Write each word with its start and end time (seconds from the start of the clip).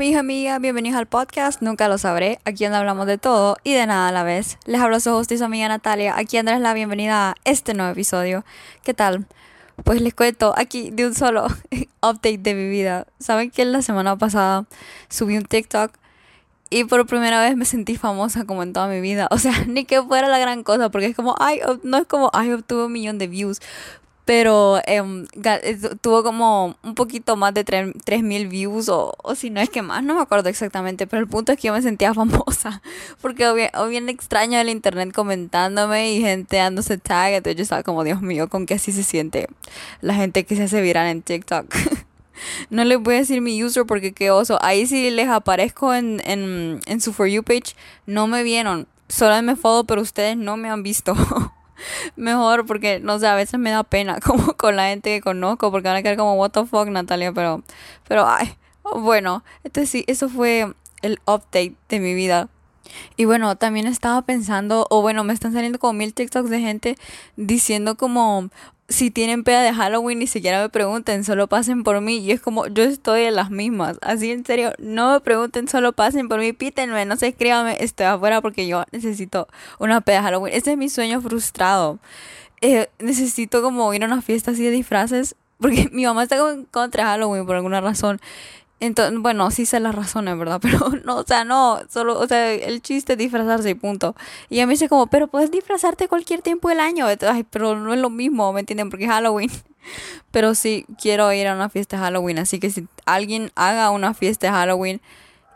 mi 0.00 0.08
hija 0.08 0.20
amiga, 0.20 0.58
bienvenidos 0.58 0.98
al 0.98 1.04
podcast 1.04 1.60
Nunca 1.60 1.86
lo 1.86 1.98
sabré, 1.98 2.38
aquí 2.46 2.64
donde 2.64 2.78
hablamos 2.78 3.06
de 3.06 3.18
todo 3.18 3.58
y 3.64 3.74
de 3.74 3.84
nada 3.86 4.08
a 4.08 4.12
la 4.12 4.22
vez. 4.22 4.56
Les 4.64 4.80
hablo 4.80 4.98
su 4.98 5.22
su 5.22 5.44
amiga 5.44 5.68
Natalia, 5.68 6.16
aquí 6.16 6.38
darles 6.38 6.62
la 6.62 6.72
bienvenida 6.72 7.32
a 7.32 7.34
este 7.44 7.74
nuevo 7.74 7.92
episodio. 7.92 8.42
¿Qué 8.82 8.94
tal? 8.94 9.26
Pues 9.84 10.00
les 10.00 10.14
cuento 10.14 10.54
aquí 10.56 10.88
de 10.90 11.06
un 11.06 11.14
solo 11.14 11.48
update 12.02 12.38
de 12.38 12.54
mi 12.54 12.70
vida. 12.70 13.08
Saben 13.18 13.50
que 13.50 13.62
la 13.66 13.82
semana 13.82 14.16
pasada 14.16 14.64
subí 15.10 15.36
un 15.36 15.44
TikTok 15.44 15.92
y 16.70 16.84
por 16.84 17.04
primera 17.04 17.42
vez 17.42 17.54
me 17.58 17.66
sentí 17.66 17.96
famosa 17.96 18.46
como 18.46 18.62
en 18.62 18.72
toda 18.72 18.88
mi 18.88 19.02
vida. 19.02 19.28
O 19.32 19.36
sea, 19.36 19.66
ni 19.66 19.84
que 19.84 20.02
fuera 20.02 20.28
la 20.28 20.38
gran 20.38 20.62
cosa, 20.62 20.88
porque 20.88 21.08
es 21.08 21.14
como, 21.14 21.34
ay, 21.38 21.60
no 21.82 21.98
es 21.98 22.06
como, 22.06 22.30
ay, 22.32 22.50
obtuve 22.52 22.86
un 22.86 22.92
millón 22.92 23.18
de 23.18 23.26
views 23.26 23.60
pero 24.24 24.80
em, 24.86 25.26
tuvo 26.00 26.22
como 26.22 26.76
un 26.82 26.94
poquito 26.94 27.36
más 27.36 27.54
de 27.54 27.64
3.000 27.64 28.48
views 28.48 28.88
o, 28.88 29.14
o, 29.22 29.34
si 29.34 29.50
no 29.50 29.60
es 29.60 29.70
que 29.70 29.82
más, 29.82 30.04
no 30.04 30.14
me 30.14 30.20
acuerdo 30.20 30.48
exactamente, 30.48 31.06
pero 31.06 31.20
el 31.20 31.28
punto 31.28 31.52
es 31.52 31.58
que 31.58 31.68
yo 31.68 31.72
me 31.72 31.82
sentía 31.82 32.14
famosa 32.14 32.82
porque 33.20 33.70
o 33.74 33.86
bien, 33.88 34.08
extraño 34.08 34.58
el 34.60 34.68
internet 34.68 35.12
comentándome 35.12 36.12
y 36.12 36.20
gente 36.20 36.56
dándose 36.56 36.98
tag, 36.98 37.32
entonces 37.32 37.56
yo 37.56 37.62
estaba 37.62 37.82
como, 37.82 38.04
Dios 38.04 38.22
mío, 38.22 38.48
con 38.48 38.66
qué 38.66 38.74
así 38.74 38.92
se 38.92 39.02
siente 39.02 39.48
la 40.00 40.14
gente 40.14 40.44
que 40.44 40.56
se 40.56 40.64
hace 40.64 40.80
viral 40.80 41.08
en 41.08 41.22
TikTok. 41.22 41.66
no 42.70 42.84
les 42.84 43.00
voy 43.00 43.16
a 43.16 43.18
decir 43.18 43.40
mi 43.40 43.62
user 43.62 43.84
porque 43.84 44.12
qué 44.12 44.30
oso, 44.30 44.58
ahí 44.62 44.86
sí 44.86 45.10
les 45.10 45.28
aparezco 45.28 45.94
en, 45.94 46.22
en, 46.24 46.80
en 46.86 47.00
su 47.00 47.12
For 47.12 47.26
You 47.26 47.42
page, 47.42 47.74
no 48.06 48.26
me 48.26 48.42
vieron, 48.42 48.86
solo 49.08 49.40
me 49.42 49.56
follow, 49.56 49.84
pero 49.84 50.02
ustedes 50.02 50.36
no 50.36 50.56
me 50.56 50.70
han 50.70 50.82
visto. 50.82 51.14
mejor 52.16 52.66
porque, 52.66 53.00
no 53.00 53.18
sé, 53.18 53.26
a 53.26 53.34
veces 53.34 53.58
me 53.60 53.70
da 53.70 53.84
pena 53.84 54.20
como 54.24 54.54
con 54.56 54.76
la 54.76 54.88
gente 54.88 55.10
que 55.10 55.20
conozco 55.20 55.70
porque 55.70 55.88
van 55.88 55.96
a 55.96 56.02
quedar 56.02 56.16
como, 56.16 56.34
what 56.34 56.50
the 56.50 56.64
fuck, 56.64 56.88
Natalia, 56.88 57.32
pero, 57.32 57.62
pero, 58.08 58.26
ay, 58.28 58.56
bueno, 58.96 59.44
entonces 59.64 59.90
sí, 59.90 60.04
eso 60.06 60.28
fue 60.28 60.72
el 61.02 61.18
update 61.26 61.74
de 61.88 62.00
mi 62.00 62.14
vida. 62.14 62.48
Y 63.16 63.24
bueno, 63.24 63.56
también 63.56 63.86
estaba 63.86 64.22
pensando, 64.22 64.86
o 64.90 65.02
bueno, 65.02 65.24
me 65.24 65.32
están 65.32 65.52
saliendo 65.52 65.78
como 65.78 65.92
mil 65.94 66.14
TikToks 66.14 66.50
de 66.50 66.60
gente 66.60 66.96
diciendo 67.36 67.96
como, 67.96 68.50
si 68.90 69.10
tienen 69.10 69.44
peda 69.44 69.62
de 69.62 69.72
Halloween 69.72 70.18
ni 70.18 70.26
siquiera 70.26 70.60
me 70.60 70.68
pregunten, 70.68 71.24
solo 71.24 71.46
pasen 71.46 71.84
por 71.84 72.00
mí. 72.00 72.18
Y 72.18 72.32
es 72.32 72.40
como, 72.40 72.66
yo 72.66 72.82
estoy 72.82 73.22
en 73.22 73.36
las 73.36 73.50
mismas. 73.50 73.98
Así 74.02 74.32
en 74.32 74.44
serio, 74.44 74.72
no 74.78 75.12
me 75.12 75.20
pregunten, 75.20 75.68
solo 75.68 75.92
pasen 75.92 76.28
por 76.28 76.40
mí, 76.40 76.52
pítenme, 76.52 77.04
no 77.04 77.16
sé, 77.16 77.28
escríbame, 77.28 77.76
estoy 77.80 78.06
afuera 78.06 78.40
porque 78.42 78.66
yo 78.66 78.84
necesito 78.90 79.48
una 79.78 80.00
peda 80.00 80.16
de 80.16 80.22
Halloween. 80.24 80.54
Ese 80.54 80.72
es 80.72 80.78
mi 80.78 80.88
sueño 80.88 81.20
frustrado. 81.20 82.00
Eh, 82.60 82.88
necesito 82.98 83.62
como 83.62 83.94
ir 83.94 84.02
a 84.02 84.06
una 84.06 84.22
fiesta 84.22 84.50
así 84.50 84.64
de 84.64 84.70
disfraces. 84.70 85.36
Porque 85.60 85.88
mi 85.92 86.04
mamá 86.04 86.24
está 86.24 86.36
contra 86.70 87.04
Halloween 87.06 87.46
por 87.46 87.56
alguna 87.56 87.80
razón. 87.80 88.20
Entonces, 88.80 89.20
bueno, 89.20 89.50
sí 89.50 89.66
sé 89.66 89.78
las 89.78 89.94
razones, 89.94 90.36
¿verdad? 90.38 90.58
Pero 90.62 90.90
no, 91.04 91.18
o 91.18 91.24
sea, 91.24 91.44
no, 91.44 91.80
solo, 91.88 92.18
o 92.18 92.26
sea, 92.26 92.52
el 92.52 92.80
chiste 92.82 93.12
es 93.12 93.18
disfrazarse 93.18 93.70
y 93.70 93.74
punto. 93.74 94.16
Y 94.48 94.60
a 94.60 94.66
mí 94.66 94.72
dice 94.72 94.88
como, 94.88 95.06
pero 95.06 95.28
puedes 95.28 95.50
disfrazarte 95.50 96.08
cualquier 96.08 96.42
tiempo 96.42 96.68
del 96.70 96.80
año. 96.80 97.06
Ay, 97.06 97.44
pero 97.48 97.76
no 97.76 97.92
es 97.92 98.00
lo 98.00 98.10
mismo, 98.10 98.52
¿me 98.52 98.60
entienden? 98.60 98.90
Porque 98.90 99.04
es 99.04 99.10
Halloween. 99.10 99.50
Pero 100.30 100.54
sí, 100.54 100.84
quiero 101.00 101.32
ir 101.32 101.48
a 101.48 101.54
una 101.54 101.68
fiesta 101.70 101.96
de 101.96 102.02
Halloween. 102.02 102.38
Así 102.38 102.60
que 102.60 102.70
si 102.70 102.86
alguien 103.06 103.50
haga 103.54 103.90
una 103.90 104.14
fiesta 104.14 104.48
de 104.48 104.52
Halloween 104.52 105.00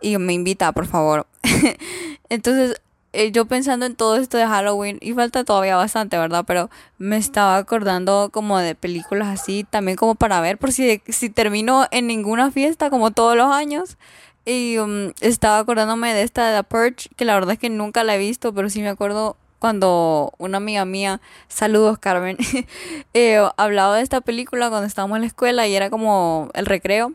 y 0.01 0.17
me 0.19 0.33
invita, 0.33 0.73
por 0.73 0.87
favor. 0.87 1.27
Entonces, 2.29 2.81
eh, 3.15 3.33
yo 3.33 3.47
pensando 3.47 3.87
en 3.87 3.97
todo 3.97 4.17
esto 4.17 4.37
de 4.37 4.47
Halloween, 4.47 4.99
y 5.01 5.13
falta 5.15 5.45
todavía 5.45 5.77
bastante, 5.77 6.19
¿verdad? 6.19 6.45
Pero 6.47 6.71
me 6.99 7.17
estaba 7.17 7.57
acordando 7.57 8.31
como 8.33 8.59
de 8.59 8.75
películas 8.75 9.29
así, 9.41 9.65
también 9.65 9.97
como 9.97 10.15
para 10.15 10.41
ver, 10.41 10.59
por 10.59 10.73
si, 10.73 11.01
si 11.09 11.31
termino 11.31 11.87
en 11.91 12.07
ninguna 12.07 12.51
fiesta, 12.51 12.91
como 12.91 13.11
todos 13.11 13.37
los 13.37 13.53
años. 13.53 13.97
Y 14.45 14.79
um, 14.79 15.13
estaba 15.21 15.59
acordándome 15.59 16.13
de 16.13 16.23
esta 16.23 16.51
de 16.51 16.59
The 16.59 16.65
Purge, 16.65 17.09
que 17.17 17.25
la 17.25 17.35
verdad 17.35 17.53
es 17.53 17.59
que 17.59 17.71
nunca 17.71 18.05
la 18.05 18.17
he 18.17 18.19
visto, 18.19 18.53
pero 18.53 18.69
sí 18.69 18.83
me 18.83 18.89
acuerdo 18.89 19.37
cuando 19.59 20.35
una 20.37 20.59
amiga 20.59 20.85
mía, 20.85 21.23
saludos 21.49 21.97
Carmen, 21.99 22.37
eh, 23.15 23.43
hablaba 23.57 23.97
de 23.97 24.03
esta 24.03 24.21
película 24.21 24.69
cuando 24.69 24.87
estábamos 24.87 25.17
en 25.17 25.23
la 25.23 25.27
escuela 25.29 25.67
y 25.67 25.75
era 25.75 25.89
como 25.89 26.51
el 26.53 26.67
recreo. 26.67 27.15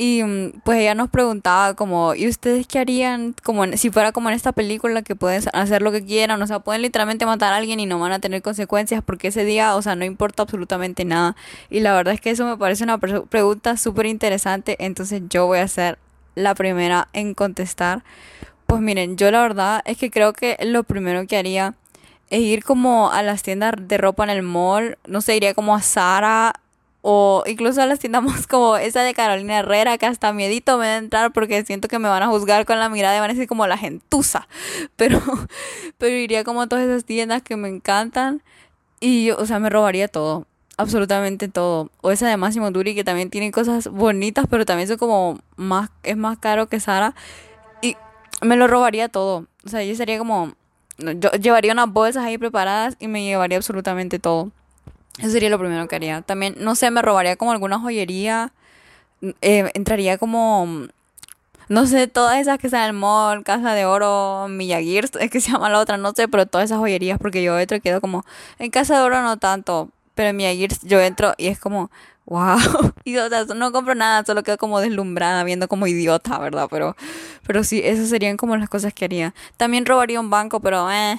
Y 0.00 0.22
mm, 0.24 0.62
pues 0.64 0.78
ella 0.78 0.94
nos 0.94 1.10
preguntaba 1.10 1.74
como, 1.74 2.14
¿y 2.14 2.26
ustedes 2.26 2.66
qué 2.66 2.78
harían 2.78 3.34
como 3.42 3.66
si 3.76 3.90
fuera 3.90 4.12
como 4.12 4.30
en 4.30 4.34
esta 4.34 4.52
película 4.52 5.02
que 5.02 5.14
pueden 5.14 5.42
hacer 5.52 5.82
lo 5.82 5.92
que 5.92 6.02
quieran? 6.02 6.40
O 6.40 6.46
sea, 6.46 6.60
pueden 6.60 6.80
literalmente 6.80 7.26
matar 7.26 7.52
a 7.52 7.56
alguien 7.56 7.80
y 7.80 7.84
no 7.84 7.98
van 7.98 8.12
a 8.12 8.18
tener 8.18 8.40
consecuencias 8.40 9.02
porque 9.04 9.28
ese 9.28 9.44
día, 9.44 9.76
o 9.76 9.82
sea, 9.82 9.96
no 9.96 10.06
importa 10.06 10.44
absolutamente 10.44 11.04
nada. 11.04 11.36
Y 11.68 11.80
la 11.80 11.92
verdad 11.92 12.14
es 12.14 12.22
que 12.22 12.30
eso 12.30 12.46
me 12.46 12.56
parece 12.56 12.82
una 12.82 12.96
pregunta 12.96 13.76
súper 13.76 14.06
interesante, 14.06 14.74
entonces 14.78 15.20
yo 15.28 15.46
voy 15.46 15.58
a 15.58 15.68
ser 15.68 15.98
la 16.34 16.54
primera 16.54 17.08
en 17.12 17.34
contestar. 17.34 18.02
Pues 18.64 18.80
miren, 18.80 19.18
yo 19.18 19.30
la 19.30 19.42
verdad 19.42 19.82
es 19.84 19.98
que 19.98 20.10
creo 20.10 20.32
que 20.32 20.56
lo 20.62 20.82
primero 20.82 21.26
que 21.26 21.36
haría 21.36 21.74
es 22.30 22.40
ir 22.40 22.64
como 22.64 23.12
a 23.12 23.22
las 23.22 23.42
tiendas 23.42 23.74
de 23.76 23.98
ropa 23.98 24.24
en 24.24 24.30
el 24.30 24.42
mall, 24.42 24.96
no 25.06 25.20
sé, 25.20 25.36
iría 25.36 25.52
como 25.52 25.74
a 25.74 25.82
Zara 25.82 26.54
o 27.02 27.42
incluso 27.46 27.80
a 27.80 27.86
las 27.86 27.98
tiendas 27.98 28.46
como 28.48 28.76
esa 28.76 29.02
de 29.02 29.14
Carolina 29.14 29.58
Herrera, 29.58 29.98
que 29.98 30.06
hasta 30.06 30.32
miedito 30.32 30.78
me 30.78 30.86
da 30.86 30.96
entrar 30.96 31.32
porque 31.32 31.64
siento 31.64 31.88
que 31.88 31.98
me 31.98 32.08
van 32.08 32.22
a 32.22 32.28
juzgar 32.28 32.66
con 32.66 32.78
la 32.78 32.88
mirada 32.88 33.16
y 33.16 33.20
van 33.20 33.30
a 33.30 33.34
decir 33.34 33.48
como 33.48 33.66
la 33.66 33.76
gentuza. 33.76 34.48
Pero, 34.96 35.20
pero 35.98 36.14
iría 36.14 36.44
como 36.44 36.62
a 36.62 36.66
todas 36.66 36.84
esas 36.84 37.04
tiendas 37.04 37.42
que 37.42 37.56
me 37.56 37.68
encantan 37.68 38.42
y 39.00 39.26
yo, 39.26 39.36
o 39.38 39.46
sea, 39.46 39.58
me 39.58 39.70
robaría 39.70 40.08
todo. 40.08 40.46
Absolutamente 40.76 41.48
todo. 41.48 41.90
O 42.02 42.10
esa 42.10 42.28
de 42.28 42.36
Máximo 42.36 42.70
Duri 42.70 42.94
que 42.94 43.04
también 43.04 43.30
tiene 43.30 43.50
cosas 43.50 43.88
bonitas, 43.88 44.46
pero 44.48 44.64
también 44.64 44.88
son 44.88 44.98
como 44.98 45.38
más, 45.56 45.90
es 46.02 46.16
más 46.16 46.38
caro 46.38 46.68
que 46.68 46.80
Sara. 46.80 47.14
Y 47.82 47.96
me 48.42 48.56
lo 48.56 48.66
robaría 48.66 49.08
todo. 49.08 49.46
O 49.64 49.68
sea, 49.68 49.82
yo 49.84 49.94
sería 49.94 50.18
como, 50.18 50.54
yo 50.98 51.30
llevaría 51.32 51.72
unas 51.72 51.90
bolsas 51.90 52.24
ahí 52.24 52.38
preparadas 52.38 52.96
y 52.98 53.08
me 53.08 53.24
llevaría 53.24 53.58
absolutamente 53.58 54.18
todo. 54.18 54.52
Eso 55.18 55.30
sería 55.30 55.50
lo 55.50 55.58
primero 55.58 55.86
que 55.88 55.96
haría. 55.96 56.22
También, 56.22 56.54
no 56.58 56.74
sé, 56.74 56.90
me 56.90 57.02
robaría 57.02 57.36
como 57.36 57.52
alguna 57.52 57.78
joyería. 57.78 58.52
Eh, 59.42 59.70
entraría 59.74 60.16
como, 60.18 60.88
no 61.68 61.86
sé, 61.86 62.06
todas 62.08 62.38
esas 62.40 62.58
que 62.58 62.68
están 62.68 62.82
en 62.82 62.88
el 62.88 62.92
mall, 62.94 63.44
Casa 63.44 63.74
de 63.74 63.84
Oro, 63.84 64.48
Millaguir, 64.48 65.10
es 65.20 65.30
que 65.30 65.40
se 65.40 65.52
llama 65.52 65.68
la 65.68 65.78
otra, 65.78 65.98
no 65.98 66.12
sé, 66.12 66.26
pero 66.26 66.46
todas 66.46 66.64
esas 66.66 66.78
joyerías, 66.78 67.18
porque 67.18 67.42
yo 67.42 67.58
entro 67.58 67.76
y 67.76 67.80
quedo 67.80 68.00
como, 68.00 68.24
en 68.58 68.70
Casa 68.70 68.96
de 68.96 69.02
Oro 69.02 69.20
no 69.22 69.36
tanto, 69.36 69.90
pero 70.14 70.30
en 70.30 70.36
Millaguir 70.36 70.72
yo 70.82 71.00
entro 71.00 71.34
y 71.36 71.48
es 71.48 71.60
como, 71.60 71.90
wow. 72.26 72.58
Y 73.04 73.16
o 73.18 73.28
sea, 73.28 73.44
no 73.44 73.72
compro 73.72 73.94
nada, 73.94 74.24
solo 74.24 74.42
quedo 74.42 74.56
como 74.56 74.80
deslumbrada, 74.80 75.44
viendo 75.44 75.68
como 75.68 75.86
idiota, 75.86 76.38
¿verdad? 76.38 76.68
Pero, 76.70 76.96
pero 77.46 77.62
sí, 77.64 77.80
esas 77.84 78.08
serían 78.08 78.36
como 78.36 78.56
las 78.56 78.70
cosas 78.70 78.94
que 78.94 79.04
haría. 79.04 79.34
También 79.56 79.86
robaría 79.86 80.20
un 80.20 80.30
banco, 80.30 80.60
pero 80.60 80.90
eh, 80.90 81.18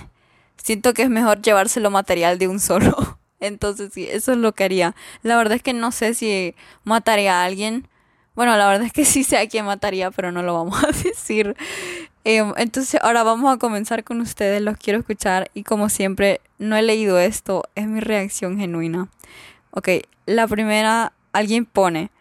siento 0.57 0.93
que 0.93 1.03
es 1.03 1.09
mejor 1.09 1.41
llevárselo 1.41 1.91
material 1.91 2.39
de 2.39 2.47
un 2.47 2.59
solo. 2.59 3.19
Entonces 3.41 3.91
sí, 3.93 4.07
eso 4.09 4.31
es 4.31 4.37
lo 4.37 4.53
que 4.53 4.63
haría. 4.63 4.95
La 5.23 5.35
verdad 5.35 5.55
es 5.55 5.63
que 5.63 5.73
no 5.73 5.91
sé 5.91 6.13
si 6.13 6.55
mataría 6.85 7.41
a 7.41 7.45
alguien. 7.45 7.87
Bueno, 8.35 8.55
la 8.55 8.67
verdad 8.67 8.85
es 8.85 8.93
que 8.93 9.03
sí 9.05 9.25
sé 9.25 9.37
a 9.37 9.49
quién 9.49 9.65
mataría, 9.65 10.11
pero 10.11 10.31
no 10.31 10.43
lo 10.43 10.53
vamos 10.53 10.81
a 10.83 10.87
decir. 10.87 11.57
Em, 12.23 12.53
entonces 12.55 13.01
ahora 13.01 13.23
vamos 13.23 13.53
a 13.53 13.57
comenzar 13.57 14.03
con 14.03 14.21
ustedes, 14.21 14.61
los 14.61 14.77
quiero 14.77 14.99
escuchar 14.99 15.49
y 15.55 15.63
como 15.63 15.89
siempre 15.89 16.39
no 16.59 16.77
he 16.77 16.83
leído 16.83 17.17
esto, 17.19 17.63
es 17.73 17.87
mi 17.87 17.99
reacción 17.99 18.59
genuina. 18.59 19.09
Ok, 19.71 19.89
la 20.27 20.47
primera, 20.47 21.13
alguien 21.33 21.65
pone, 21.65 22.11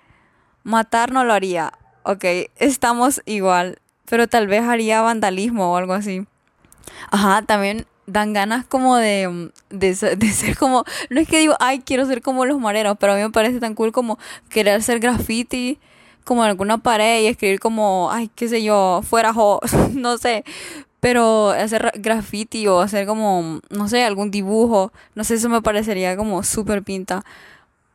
matar 0.65 1.13
no 1.13 1.25
lo 1.25 1.35
haría. 1.35 1.75
Ok, 2.03 2.25
estamos 2.57 3.21
igual, 3.27 3.79
pero 4.09 4.27
tal 4.27 4.47
vez 4.47 4.63
haría 4.63 5.03
vandalismo 5.03 5.73
o 5.73 5.77
algo 5.77 5.93
así. 5.93 6.27
Ajá, 7.11 7.43
también 7.43 7.87
dan 8.13 8.33
ganas 8.33 8.67
como 8.67 8.97
de, 8.97 9.29
mm, 9.29 9.51
de, 9.71 9.95
ser 9.95 10.57
como, 10.57 10.85
no 11.11 11.21
es 11.21 11.29
que 11.29 11.39
digo, 11.39 11.55
ay, 11.61 11.81
quiero 11.81 12.07
ser 12.07 12.23
como 12.23 12.45
los 12.45 12.59
mareros, 12.61 12.97
pero 12.99 13.13
a 13.13 13.17
mí 13.17 13.23
me 13.23 13.31
parece 13.31 13.61
tan 13.61 13.75
cool 13.75 13.93
como 13.93 14.19
querer 14.49 14.75
hacer 14.75 15.01
graffiti 15.01 15.79
como 16.25 16.45
en 16.45 16.51
alguna 16.51 16.79
pared 16.79 17.23
y 17.23 17.27
escribir 17.27 17.61
como, 17.61 18.11
ay, 18.13 18.31
qué 18.35 18.49
sé 18.49 18.63
yo, 18.63 19.03
fuera 19.03 19.33
jo, 19.33 19.61
no 19.95 20.19
sé, 20.19 20.45
pero 21.01 21.51
hacer 21.51 21.93
graffiti 21.97 22.67
o 22.69 22.81
hacer 22.81 23.07
como, 23.07 23.61
no 23.71 23.89
sé, 23.89 24.05
algún 24.05 24.31
dibujo, 24.31 24.93
no 25.15 25.25
sé, 25.25 25.35
eso 25.35 25.49
me 25.49 25.63
parecería 25.63 26.17
como 26.17 26.43
súper 26.43 26.83
pinta. 26.83 27.25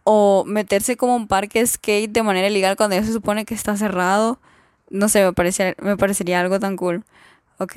O 0.04 0.44
meterse 0.46 0.98
como 0.98 1.16
un 1.16 1.28
parque 1.28 1.66
skate 1.66 2.12
de 2.12 2.24
manera 2.24 2.48
ilegal 2.48 2.76
cuando 2.78 2.96
ya 2.96 3.04
se 3.04 3.14
supone 3.14 3.46
que 3.46 3.56
está 3.56 3.78
cerrado. 3.78 4.40
No 4.90 5.10
sé, 5.10 5.24
me, 5.26 5.34
parecería, 5.34 5.76
me 5.82 5.98
parecería 5.98 6.42
algo 6.42 6.60
tan 6.60 6.78
cool. 6.78 7.04
Ok, 7.60 7.74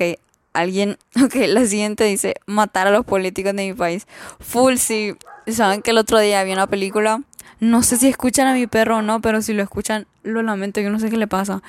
alguien, 0.53 0.97
ok, 1.23 1.35
la 1.47 1.65
siguiente 1.65 2.03
dice, 2.03 2.35
matar 2.45 2.87
a 2.87 2.91
los 2.91 3.05
políticos 3.05 3.55
de 3.55 3.67
mi 3.67 3.73
país. 3.73 4.07
Full, 4.39 4.75
sí. 4.75 5.15
Saben 5.47 5.81
que 5.81 5.91
el 5.91 5.97
otro 5.97 6.19
día 6.19 6.39
había 6.39 6.53
una 6.53 6.67
película. 6.67 7.23
No 7.59 7.83
sé 7.83 7.97
si 7.97 8.07
escuchan 8.07 8.47
a 8.47 8.53
mi 8.53 8.67
perro 8.67 8.97
o 8.97 9.01
no, 9.01 9.19
pero 9.21 9.41
si 9.41 9.53
lo 9.53 9.63
escuchan, 9.63 10.07
lo 10.23 10.41
lamento, 10.41 10.79
yo 10.79 10.89
no 10.89 10.99
sé 10.99 11.09
qué 11.09 11.17
le 11.17 11.27
pasa. 11.27 11.61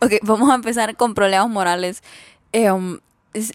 Ok, 0.00 0.14
vamos 0.22 0.50
a 0.50 0.54
empezar 0.54 0.96
con 0.96 1.14
problemas 1.14 1.48
morales. 1.48 2.02
Eh, 2.52 2.70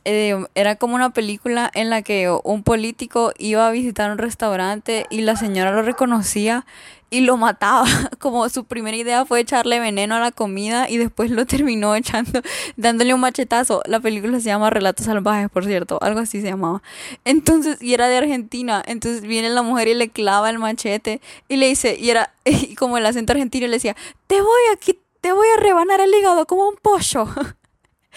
era 0.06 0.76
como 0.76 0.96
una 0.96 1.12
película 1.12 1.70
en 1.74 1.90
la 1.90 2.02
que 2.02 2.36
un 2.44 2.64
político 2.64 3.32
iba 3.38 3.68
a 3.68 3.72
visitar 3.72 4.12
un 4.12 4.18
restaurante 4.18 5.06
y 5.10 5.22
la 5.22 5.36
señora 5.36 5.72
lo 5.72 5.84
reconocía 5.84 6.66
y 7.10 7.22
lo 7.22 7.38
mataba. 7.38 7.86
Como 8.20 8.48
su 8.50 8.66
primera 8.66 8.98
idea 8.98 9.26
fue 9.26 9.40
echarle 9.40 9.80
veneno 9.80 10.16
a 10.16 10.20
la 10.20 10.32
comida 10.32 10.90
y 10.90 10.98
después 10.98 11.32
lo 11.32 11.46
terminó 11.46 11.96
echando, 11.96 12.42
dándole 12.76 13.14
un 13.14 13.22
machetazo. 13.22 13.82
La 13.86 14.00
película 14.00 14.40
se 14.40 14.48
llama 14.48 14.70
Relatos 14.70 15.06
Salvajes, 15.06 15.50
por 15.50 15.66
cierto, 15.66 16.00
algo 16.02 16.20
así 16.20 16.42
se 16.42 16.48
llamaba. 16.48 16.82
Entonces, 17.26 17.82
y 17.82 17.94
era 17.94 18.08
de 18.08 18.18
Argentina. 18.18 18.84
Entonces 18.86 19.22
viene 19.22 19.50
la 19.50 19.62
mujer 19.62 19.88
y 19.88 19.94
le 19.94 20.10
clava 20.10 20.50
el 20.50 20.60
machete 20.60 21.22
y 21.48 21.58
le 21.58 21.68
dice, 21.68 21.98
y 22.00 22.10
era 22.10 22.34
y 22.46 22.76
como 22.76 22.98
el 22.98 23.06
acento 23.06 23.34
argentino 23.34 23.68
le 23.68 23.74
decía, 23.74 23.96
te 24.28 24.42
voy 24.42 24.62
aquí, 24.74 25.00
te 25.22 25.32
voy 25.32 25.48
a 25.56 25.60
rebanar 25.60 26.02
el 26.02 26.14
hígado 26.14 26.46
como 26.46 26.68
un 26.68 26.76
pollo. 26.82 27.28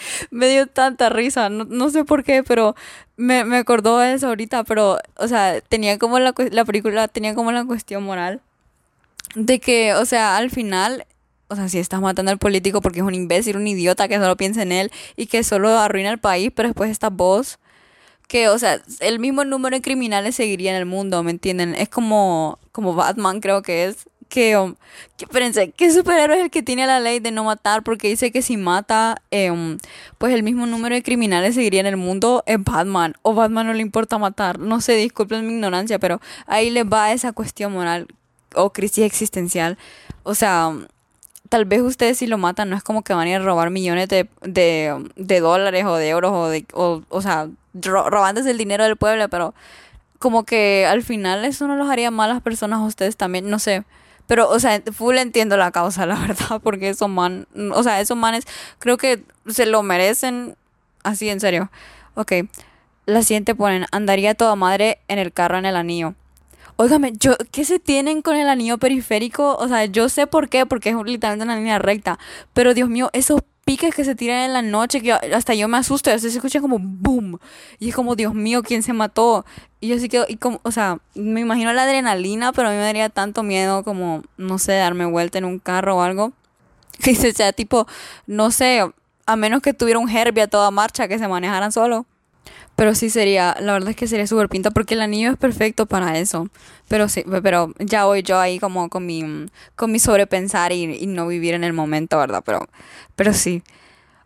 me 0.31 0.47
dio 0.47 0.67
tanta 0.67 1.09
risa, 1.09 1.49
no, 1.49 1.89
sé 1.89 2.05
por 2.05 2.23
qué, 2.23 2.43
pero 2.43 2.75
me, 3.17 3.45
me 3.45 3.57
acordó 3.57 4.01
eso 4.01 4.27
ahorita, 4.27 4.63
pero, 4.63 4.99
o 5.17 5.27
sea, 5.27 5.61
tenía 5.61 5.97
como 5.99 6.19
la, 6.19 6.33
la 6.51 6.65
película, 6.65 7.07
tenía 7.07 7.35
como 7.35 7.51
la 7.51 7.65
cuestión 7.65 8.03
moral 8.03 8.41
de 9.35 9.59
que, 9.59 9.93
o 9.93 10.05
sea, 10.05 10.37
al 10.37 10.49
final, 10.49 11.05
o 11.47 11.55
sea, 11.55 11.69
si 11.69 11.79
estás 11.79 12.01
matando 12.01 12.31
al 12.31 12.37
político 12.37 12.81
porque 12.81 12.99
es 12.99 13.05
un 13.05 13.15
imbécil, 13.15 13.57
un 13.57 13.67
idiota 13.67 14.07
que 14.07 14.17
solo 14.17 14.37
piensa 14.37 14.61
en 14.61 14.71
él 14.71 14.91
y 15.15 15.27
que 15.27 15.43
solo 15.43 15.69
arruina 15.77 16.11
el 16.11 16.19
país, 16.19 16.51
pero 16.55 16.69
después 16.69 16.89
está 16.89 17.09
vos, 17.09 17.59
que, 18.27 18.47
o 18.47 18.57
sea, 18.57 18.81
el 19.01 19.19
mismo 19.19 19.43
número 19.43 19.75
de 19.75 19.81
criminales 19.81 20.35
seguiría 20.35 20.71
en 20.71 20.77
el 20.77 20.85
mundo, 20.85 21.21
¿me 21.21 21.31
entienden? 21.31 21.75
Es 21.75 21.89
como, 21.89 22.59
como 22.71 22.95
Batman, 22.95 23.41
creo 23.41 23.61
que 23.61 23.85
es. 23.85 24.07
Que, 24.31 24.57
um, 24.57 24.75
que, 25.17 25.25
espérense, 25.25 25.71
¿qué 25.71 25.91
superhéroe 25.91 26.37
es 26.37 26.43
el 26.45 26.49
que 26.49 26.63
tiene 26.63 26.87
la 26.87 27.01
ley 27.01 27.19
de 27.19 27.31
no 27.31 27.43
matar? 27.43 27.83
Porque 27.83 28.07
dice 28.07 28.31
que 28.31 28.41
si 28.41 28.55
mata, 28.55 29.21
em, 29.29 29.77
pues 30.17 30.33
el 30.33 30.41
mismo 30.41 30.65
número 30.65 30.95
de 30.95 31.03
criminales 31.03 31.55
seguiría 31.55 31.81
en 31.81 31.87
el 31.87 31.97
mundo, 31.97 32.41
es 32.45 32.63
Batman. 32.63 33.15
O 33.23 33.33
Batman 33.33 33.67
no 33.67 33.73
le 33.73 33.81
importa 33.81 34.17
matar. 34.17 34.57
No 34.57 34.79
sé, 34.79 34.95
disculpen 34.95 35.45
mi 35.45 35.53
ignorancia, 35.53 35.99
pero 35.99 36.21
ahí 36.47 36.69
les 36.69 36.85
va 36.85 37.11
esa 37.11 37.33
cuestión 37.33 37.73
moral 37.73 38.07
o 38.55 38.71
crisis 38.71 39.03
existencial. 39.03 39.77
O 40.23 40.33
sea, 40.33 40.71
tal 41.51 41.65
vez 41.65 41.81
ustedes 41.81 42.17
si 42.17 42.27
lo 42.27 42.37
matan 42.37 42.69
no 42.69 42.77
es 42.77 42.83
como 42.83 43.03
que 43.03 43.13
van 43.13 43.27
a 43.27 43.31
ir 43.31 43.35
a 43.35 43.43
robar 43.43 43.71
millones 43.71 44.07
de, 44.07 44.29
de, 44.41 45.39
dólares 45.41 45.83
o 45.85 45.95
de 45.95 46.07
euros 46.07 46.31
o 46.31 46.47
de, 46.47 46.65
o, 46.73 47.21
sea, 47.21 47.49
robándose 47.73 48.51
el 48.51 48.57
dinero 48.57 48.85
del 48.85 48.95
pueblo, 48.95 49.27
pero 49.27 49.53
como 50.17 50.45
que 50.45 50.85
al 50.87 51.03
final 51.03 51.43
eso 51.43 51.67
no 51.67 51.75
los 51.75 51.89
haría 51.89 52.09
malas 52.11 52.41
personas 52.41 52.79
a 52.79 52.83
ustedes 52.83 53.17
también, 53.17 53.49
no 53.49 53.59
sé. 53.59 53.83
Pero, 54.27 54.49
o 54.49 54.59
sea, 54.59 54.81
full 54.93 55.17
entiendo 55.17 55.57
la 55.57 55.71
causa, 55.71 56.05
la 56.05 56.15
verdad, 56.27 56.61
porque 56.63 56.89
esos 56.89 57.09
man, 57.09 57.47
o 57.73 57.83
sea, 57.83 58.01
esos 58.01 58.17
manes 58.17 58.45
creo 58.79 58.97
que 58.97 59.23
se 59.47 59.65
lo 59.65 59.83
merecen 59.83 60.55
así, 61.03 61.29
en 61.29 61.39
serio. 61.39 61.71
Ok, 62.15 62.33
la 63.05 63.23
siguiente 63.23 63.55
ponen, 63.55 63.85
andaría 63.91 64.35
toda 64.35 64.55
madre 64.55 64.99
en 65.07 65.19
el 65.19 65.31
carro 65.33 65.57
en 65.57 65.65
el 65.65 65.75
anillo. 65.75 66.15
Óigame, 66.77 67.13
yo, 67.13 67.35
¿qué 67.51 67.63
se 67.63 67.79
tienen 67.79 68.21
con 68.21 68.35
el 68.35 68.49
anillo 68.49 68.77
periférico? 68.77 69.55
O 69.57 69.67
sea, 69.67 69.85
yo 69.85 70.09
sé 70.09 70.25
por 70.25 70.49
qué, 70.49 70.65
porque 70.65 70.89
es 70.89 70.95
literalmente 70.95 71.43
una 71.43 71.55
línea 71.55 71.77
recta. 71.77 72.17
Pero 72.53 72.73
Dios 72.73 72.89
mío, 72.89 73.09
esos 73.13 73.41
piques 73.65 73.93
que 73.95 74.03
se 74.03 74.15
tiran 74.15 74.39
en 74.39 74.53
la 74.53 74.61
noche, 74.61 75.01
que 75.01 75.13
hasta 75.13 75.53
yo 75.53 75.67
me 75.67 75.77
asusto, 75.77 76.17
se 76.17 76.27
escucha 76.27 76.61
como 76.61 76.77
boom. 76.79 77.39
Y 77.79 77.89
es 77.89 77.95
como, 77.95 78.15
Dios 78.15 78.33
mío, 78.33 78.63
¿quién 78.63 78.83
se 78.83 78.93
mató? 78.93 79.45
Y 79.79 79.89
yo 79.89 79.99
sí 79.99 80.09
que, 80.09 80.23
y 80.27 80.37
como, 80.37 80.59
o 80.63 80.71
sea, 80.71 80.99
me 81.15 81.41
imagino 81.41 81.73
la 81.73 81.83
adrenalina, 81.83 82.51
pero 82.53 82.69
a 82.69 82.71
mí 82.71 82.77
me 82.77 82.83
daría 82.83 83.09
tanto 83.09 83.43
miedo 83.43 83.83
como, 83.83 84.23
no 84.37 84.59
sé, 84.59 84.73
darme 84.73 85.05
vuelta 85.05 85.37
en 85.37 85.45
un 85.45 85.59
carro 85.59 85.97
o 85.97 86.01
algo. 86.01 86.33
Que 87.01 87.15
se 87.15 87.33
sea 87.33 87.51
tipo, 87.51 87.87
no 88.27 88.51
sé, 88.51 88.83
a 89.25 89.35
menos 89.35 89.61
que 89.63 89.73
tuviera 89.73 89.97
un 89.99 90.09
Herbie 90.09 90.43
a 90.43 90.47
toda 90.47 90.69
marcha 90.69 91.07
que 91.07 91.17
se 91.17 91.27
manejaran 91.27 91.71
solo. 91.71 92.05
Pero 92.81 92.95
sí 92.95 93.11
sería, 93.11 93.55
la 93.59 93.73
verdad 93.73 93.91
es 93.91 93.95
que 93.95 94.07
sería 94.07 94.25
súper 94.25 94.49
pinta 94.49 94.71
porque 94.71 94.95
el 94.95 95.01
anillo 95.01 95.29
es 95.29 95.37
perfecto 95.37 95.85
para 95.85 96.17
eso. 96.17 96.49
Pero 96.87 97.09
sí, 97.09 97.23
pero 97.43 97.75
ya 97.77 98.05
voy 98.05 98.23
yo 98.23 98.39
ahí 98.39 98.57
como 98.57 98.89
con 98.89 99.05
mi, 99.05 99.23
con 99.75 99.91
mi 99.91 99.99
sobrepensar 99.99 100.71
y, 100.71 100.85
y 100.95 101.05
no 101.05 101.27
vivir 101.27 101.53
en 101.53 101.63
el 101.63 101.73
momento, 101.73 102.17
¿verdad? 102.17 102.41
Pero, 102.43 102.67
pero 103.15 103.33
sí. 103.33 103.61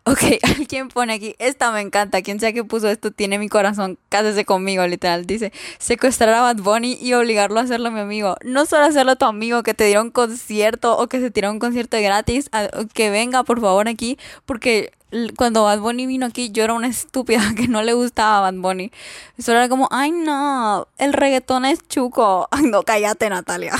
Ok, 0.08 0.20
alguien 0.56 0.88
pone 0.88 1.14
aquí, 1.14 1.34
esta 1.40 1.72
me 1.72 1.80
encanta, 1.80 2.22
quien 2.22 2.38
sea 2.38 2.52
que 2.52 2.62
puso 2.62 2.88
esto 2.88 3.10
tiene 3.10 3.40
mi 3.40 3.48
corazón, 3.48 3.98
cásese 4.08 4.44
conmigo, 4.44 4.86
literal. 4.86 5.26
Dice, 5.26 5.52
secuestrar 5.78 6.32
a 6.32 6.42
Bad 6.42 6.58
Bunny 6.58 6.96
y 7.00 7.12
obligarlo 7.14 7.58
a 7.58 7.64
hacerlo 7.64 7.90
mi 7.90 7.98
amigo. 7.98 8.36
No 8.44 8.66
solo 8.66 8.84
hacerlo 8.84 9.16
tu 9.16 9.24
amigo, 9.24 9.64
que 9.64 9.74
te 9.74 9.82
diera 9.82 10.00
un 10.02 10.12
concierto 10.12 10.96
o 10.96 11.08
que 11.08 11.18
se 11.18 11.32
tiró 11.32 11.50
un 11.50 11.58
concierto 11.58 11.96
gratis, 12.00 12.48
que 12.94 13.10
venga 13.10 13.42
por 13.42 13.60
favor 13.60 13.88
aquí, 13.88 14.16
porque 14.44 14.92
cuando 15.36 15.64
Bad 15.64 15.80
Bunny 15.80 16.06
vino 16.06 16.26
aquí, 16.26 16.50
yo 16.52 16.62
era 16.62 16.74
una 16.74 16.86
estúpida 16.86 17.40
que 17.56 17.66
no 17.66 17.82
le 17.82 17.92
gustaba 17.94 18.42
Bad 18.42 18.60
Bunny. 18.60 18.92
Solo 19.40 19.58
era 19.58 19.68
como, 19.68 19.88
ay 19.90 20.12
no, 20.12 20.86
el 20.98 21.14
reggaetón 21.14 21.64
es 21.64 21.80
chuco. 21.88 22.48
No, 22.62 22.84
cállate 22.84 23.28
Natalia. 23.28 23.72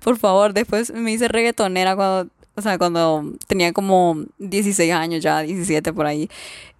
por 0.00 0.16
favor, 0.16 0.54
después 0.54 0.92
me 0.92 1.12
hice 1.12 1.28
reggaetonera 1.28 1.94
cuando 1.94 2.30
o 2.56 2.62
sea, 2.62 2.78
cuando 2.78 3.32
tenía 3.46 3.72
como 3.72 4.24
16 4.38 4.92
años 4.92 5.22
ya, 5.22 5.40
17 5.40 5.92
por 5.92 6.06
ahí. 6.06 6.30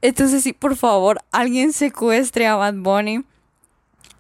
Entonces, 0.01 0.43
sí, 0.43 0.55
por 0.55 0.75
favor, 0.77 1.21
alguien 1.33 1.73
secuestre 1.73 2.47
a 2.47 2.57
Bad 2.57 2.75
Bunny. 2.77 3.25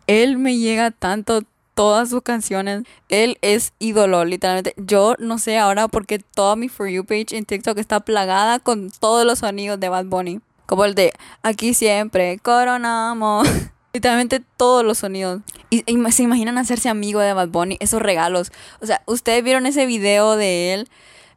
Él 0.06 0.36
me 0.36 0.58
llega 0.58 0.90
tanto 0.90 1.42
todas 1.74 2.10
sus 2.10 2.22
canciones. 2.22 2.82
Él 3.08 3.38
es 3.40 3.72
ídolo, 3.78 4.24
literalmente. 4.26 4.74
Yo 4.76 5.14
no 5.18 5.38
sé 5.38 5.58
ahora 5.58 5.88
porque 5.88 6.18
toda 6.18 6.56
mi 6.56 6.68
For 6.68 6.88
You 6.88 7.04
page 7.04 7.36
en 7.36 7.46
TikTok 7.46 7.78
está 7.78 8.00
plagada 8.00 8.58
con 8.58 8.90
todos 8.90 9.24
los 9.24 9.38
sonidos 9.38 9.80
de 9.80 9.88
Bad 9.88 10.06
Bunny. 10.06 10.40
Como 10.66 10.84
el 10.84 10.94
de 10.94 11.14
Aquí 11.42 11.72
siempre 11.72 12.38
coronamos. 12.38 13.48
Literalmente 13.94 14.42
todos 14.58 14.84
los 14.84 14.98
sonidos. 14.98 15.40
Y, 15.70 15.84
y, 15.86 16.12
se 16.12 16.22
imaginan 16.22 16.58
hacerse 16.58 16.90
amigo 16.90 17.20
de 17.20 17.32
Bad 17.32 17.48
Bunny, 17.48 17.78
esos 17.80 18.02
regalos. 18.02 18.52
O 18.80 18.86
sea, 18.86 19.02
ustedes 19.06 19.42
vieron 19.42 19.64
ese 19.64 19.86
video 19.86 20.36
de 20.36 20.74
él 20.74 20.88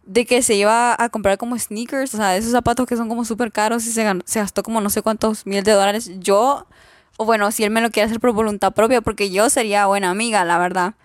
de 0.06 0.26
que 0.26 0.42
se 0.42 0.56
iba 0.56 0.96
a 0.98 1.10
comprar 1.10 1.38
como 1.38 1.58
sneakers, 1.58 2.14
o 2.14 2.18
sea, 2.18 2.36
esos 2.36 2.52
zapatos 2.52 2.88
que 2.88 2.98
son 2.98 3.10
como 3.10 3.26
súper 3.26 3.52
caros 3.52 3.86
y 3.86 3.92
se, 3.92 4.06
se 4.26 4.40
gastó 4.40 4.64
como 4.64 4.82
no 4.82 4.90
sé 4.90 5.02
cuántos 5.02 5.46
mil 5.46 5.64
de 5.64 5.72
dólares. 5.72 6.12
Yo, 6.20 6.66
o 7.18 7.26
bueno, 7.26 7.52
si 7.52 7.64
él 7.64 7.70
me 7.70 7.82
lo 7.82 7.92
quiere 7.92 8.08
hacer 8.08 8.20
por 8.20 8.32
voluntad 8.32 8.74
propia, 8.74 9.02
porque 9.02 9.30
yo 9.30 9.50
sería 9.50 9.86
buena 9.86 10.10
amiga, 10.10 10.44
la 10.46 10.58
verdad. 10.58 10.96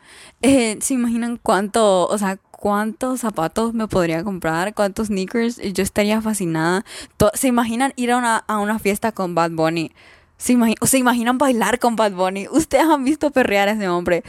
Eh, 0.42 0.78
¿Se 0.80 0.94
imaginan 0.94 1.38
cuánto, 1.42 2.06
o 2.06 2.18
sea, 2.18 2.38
cuántos 2.50 3.20
zapatos 3.20 3.74
me 3.74 3.88
podría 3.88 4.24
comprar? 4.24 4.74
¿Cuántos 4.74 5.08
sneakers? 5.08 5.58
Yo 5.58 5.82
estaría 5.82 6.20
fascinada. 6.22 6.84
¿Se 7.34 7.48
imaginan 7.48 7.92
ir 7.96 8.12
a 8.12 8.16
una, 8.16 8.38
a 8.38 8.58
una 8.58 8.78
fiesta 8.78 9.12
con 9.12 9.34
Bad 9.34 9.50
Bunny? 9.50 9.92
¿Se, 10.38 10.56
o 10.80 10.86
se 10.86 10.98
imaginan 10.98 11.36
bailar 11.38 11.78
con 11.78 11.96
Bad 11.96 12.12
Bunny? 12.12 12.48
Ustedes 12.48 12.84
han 12.84 13.04
visto 13.04 13.30
perrear 13.30 13.68
a 13.68 13.72
ese 13.72 13.88
hombre. 13.88 14.24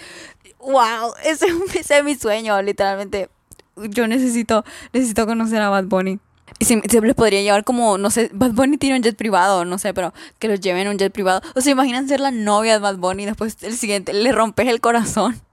¡Wow! 0.60 1.14
Ese, 1.24 1.48
ese 1.80 1.98
es 2.00 2.04
mi 2.04 2.16
sueño, 2.16 2.62
literalmente 2.62 3.30
yo 3.76 4.08
necesito, 4.08 4.64
necesito 4.94 5.26
conocer 5.26 5.62
a 5.62 5.70
Bad 5.70 5.86
Bunny. 5.86 6.20
Y 6.60 6.66
siempre 6.66 7.02
les 7.02 7.16
podría 7.16 7.42
llevar 7.42 7.64
como, 7.64 7.98
no 7.98 8.10
sé, 8.10 8.30
Bad 8.34 8.52
Bunny 8.52 8.78
tiene 8.78 8.96
un 8.96 9.04
jet 9.04 9.16
privado, 9.16 9.66
no 9.66 9.78
sé, 9.78 9.94
pero 9.94 10.14
que 10.40 10.48
los 10.48 10.62
lleven 10.62 10.84
en 10.84 10.90
un 10.90 10.98
jet 10.98 11.12
privado. 11.12 11.42
O 11.56 11.62
sea, 11.62 11.72
imaginan 11.72 12.08
ser 12.08 12.20
la 12.20 12.32
novia 12.32 12.74
de 12.74 12.80
Bad 12.80 12.98
Bunny 12.98 13.24
y 13.24 13.26
después 13.26 13.58
el 13.62 13.76
siguiente 13.76 14.14
le 14.14 14.32
rompes 14.32 14.68
el 14.68 14.82
corazón. 14.82 15.40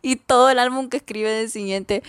Y 0.00 0.16
todo 0.16 0.48
el 0.48 0.58
álbum 0.58 0.88
que 0.88 0.96
escribe 0.96 1.28
del 1.28 1.50
siguiente 1.50 2.02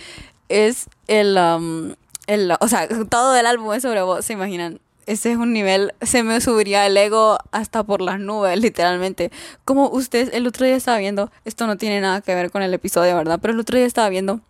es 0.48 0.86
el, 1.06 1.36
um, 1.36 1.92
el, 2.26 2.54
o 2.60 2.68
sea, 2.68 2.88
todo 3.10 3.36
el 3.36 3.44
álbum 3.44 3.74
es 3.74 3.82
sobre 3.82 4.00
vos, 4.00 4.24
se 4.24 4.32
imaginan. 4.32 4.80
Ese 5.04 5.32
es 5.32 5.36
un 5.36 5.52
nivel, 5.52 5.92
se 6.00 6.22
me 6.22 6.40
subiría 6.40 6.86
el 6.86 6.96
ego 6.96 7.36
hasta 7.50 7.82
por 7.82 8.00
las 8.00 8.20
nubes, 8.20 8.58
literalmente. 8.58 9.30
Como 9.66 9.90
ustedes, 9.90 10.30
el 10.32 10.46
otro 10.46 10.64
día 10.64 10.76
estaba 10.76 10.96
viendo, 10.96 11.30
esto 11.44 11.66
no 11.66 11.76
tiene 11.76 12.00
nada 12.00 12.22
que 12.22 12.34
ver 12.34 12.50
con 12.50 12.62
el 12.62 12.72
episodio, 12.72 13.14
¿verdad? 13.16 13.38
Pero 13.40 13.52
el 13.52 13.60
otro 13.60 13.76
día 13.76 13.86
estaba 13.86 14.08
viendo 14.08 14.40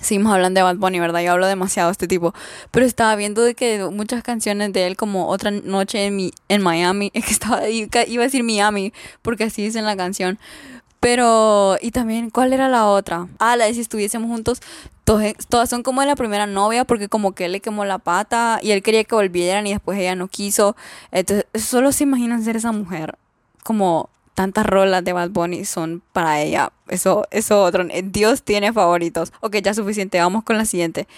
Seguimos 0.00 0.32
hablando 0.32 0.58
de 0.58 0.62
Bad 0.62 0.76
Bunny, 0.76 1.00
¿verdad? 1.00 1.22
Yo 1.22 1.32
hablo 1.32 1.46
demasiado 1.46 1.88
de 1.88 1.92
este 1.92 2.06
tipo. 2.06 2.34
Pero 2.70 2.84
estaba 2.84 3.16
viendo 3.16 3.42
de 3.42 3.54
que 3.54 3.82
muchas 3.90 4.22
canciones 4.22 4.72
de 4.72 4.86
él, 4.86 4.96
como 4.96 5.28
Otra 5.28 5.50
Noche 5.50 6.06
en, 6.06 6.16
mi, 6.16 6.32
en 6.48 6.62
Miami, 6.62 7.10
es 7.14 7.24
que 7.24 7.32
estaba, 7.32 7.68
iba 7.68 8.22
a 8.22 8.26
decir 8.26 8.42
Miami, 8.42 8.92
porque 9.22 9.44
así 9.44 9.62
dice 9.62 9.78
en 9.78 9.86
la 9.86 9.96
canción. 9.96 10.38
Pero, 11.00 11.76
y 11.80 11.92
también, 11.92 12.30
¿cuál 12.30 12.52
era 12.52 12.68
la 12.68 12.86
otra? 12.86 13.28
Ah, 13.38 13.56
la 13.56 13.66
de 13.66 13.74
si 13.74 13.80
estuviésemos 13.80 14.28
juntos. 14.28 14.60
Todas 15.04 15.70
son 15.70 15.82
como 15.82 16.00
de 16.00 16.08
la 16.08 16.16
primera 16.16 16.46
novia, 16.46 16.84
porque 16.84 17.08
como 17.08 17.32
que 17.32 17.44
él 17.44 17.52
le 17.52 17.60
quemó 17.60 17.84
la 17.84 17.98
pata 17.98 18.58
y 18.60 18.72
él 18.72 18.82
quería 18.82 19.04
que 19.04 19.14
volvieran 19.14 19.66
y 19.66 19.72
después 19.72 19.98
ella 19.98 20.16
no 20.16 20.26
quiso. 20.26 20.74
Entonces, 21.12 21.46
solo 21.54 21.92
se 21.92 22.04
imaginan 22.04 22.42
ser 22.42 22.56
esa 22.56 22.72
mujer. 22.72 23.16
Como 23.62 24.10
tantas 24.36 24.66
rolas 24.66 25.02
de 25.02 25.14
Bad 25.14 25.30
Bunny 25.30 25.64
son 25.64 26.02
para 26.12 26.42
ella. 26.42 26.70
Eso, 26.88 27.26
eso 27.30 27.64
otro. 27.64 27.84
Eh, 27.90 28.02
Dios 28.04 28.42
tiene 28.42 28.72
favoritos. 28.72 29.32
Ok, 29.40 29.56
ya 29.56 29.72
suficiente. 29.72 30.20
Vamos 30.20 30.44
con 30.44 30.58
la 30.58 30.66
siguiente. 30.66 31.08